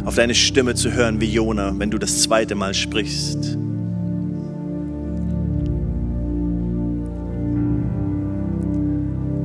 auf 0.03 0.15
deine 0.15 0.33
Stimme 0.33 0.73
zu 0.73 0.91
hören 0.91 1.21
wie 1.21 1.31
Jona, 1.31 1.73
wenn 1.77 1.91
du 1.91 1.99
das 1.99 2.23
zweite 2.23 2.55
Mal 2.55 2.73
sprichst. 2.73 3.57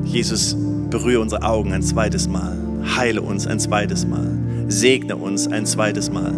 Jesus, 0.04 0.56
berühre 0.88 1.20
unsere 1.20 1.42
Augen 1.42 1.74
ein 1.74 1.82
zweites 1.82 2.26
Mal. 2.26 2.56
Heile 2.96 3.20
uns 3.20 3.46
ein 3.46 3.60
zweites 3.60 4.06
Mal. 4.06 4.30
Segne 4.68 5.16
uns 5.16 5.46
ein 5.46 5.66
zweites 5.66 6.10
Mal. 6.10 6.32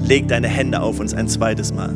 Leg 0.00 0.26
deine 0.26 0.48
Hände 0.48 0.80
auf 0.80 0.98
uns 0.98 1.14
ein 1.14 1.28
zweites 1.28 1.72
Mal. 1.72 1.94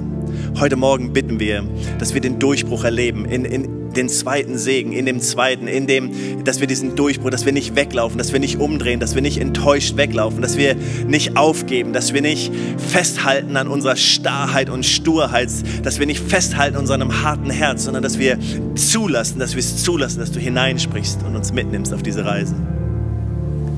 Heute 0.60 0.76
Morgen 0.76 1.12
bitten 1.12 1.40
wir, 1.40 1.64
dass 1.98 2.14
wir 2.14 2.20
den 2.20 2.38
Durchbruch 2.38 2.84
erleben 2.84 3.24
in, 3.24 3.44
in, 3.44 3.75
den 3.96 4.08
zweiten 4.08 4.58
Segen, 4.58 4.92
in 4.92 5.06
dem 5.06 5.20
zweiten, 5.20 5.68
in 5.68 5.86
dem, 5.86 6.44
dass 6.44 6.60
wir 6.60 6.66
diesen 6.66 6.96
Durchbruch, 6.96 7.30
dass 7.30 7.44
wir 7.44 7.52
nicht 7.52 7.76
weglaufen, 7.76 8.18
dass 8.18 8.32
wir 8.32 8.40
nicht 8.40 8.60
umdrehen, 8.60 9.00
dass 9.00 9.14
wir 9.14 9.22
nicht 9.22 9.38
enttäuscht 9.38 9.96
weglaufen, 9.96 10.42
dass 10.42 10.56
wir 10.56 10.76
nicht 11.06 11.36
aufgeben, 11.36 11.92
dass 11.92 12.12
wir 12.12 12.22
nicht 12.22 12.52
festhalten 12.78 13.56
an 13.56 13.68
unserer 13.68 13.96
Starrheit 13.96 14.70
und 14.70 14.84
Sturheit, 14.84 15.50
dass 15.82 15.98
wir 15.98 16.06
nicht 16.06 16.20
festhalten 16.20 16.76
an 16.76 16.82
unserem 16.82 17.22
harten 17.22 17.50
Herz, 17.50 17.84
sondern 17.84 18.02
dass 18.02 18.18
wir 18.18 18.38
zulassen, 18.74 19.38
dass 19.38 19.52
wir 19.52 19.60
es 19.60 19.82
zulassen, 19.82 20.20
dass 20.20 20.32
du 20.32 20.40
hineinsprichst 20.40 21.22
und 21.26 21.36
uns 21.36 21.52
mitnimmst 21.52 21.92
auf 21.92 22.02
diese 22.02 22.24
Reise. 22.24 22.54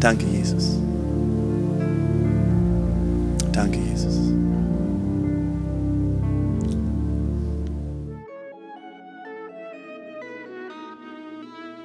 Danke, 0.01 0.25
Jesus. 0.33 0.79
Danke, 3.53 3.79
Jesus. 3.91 4.18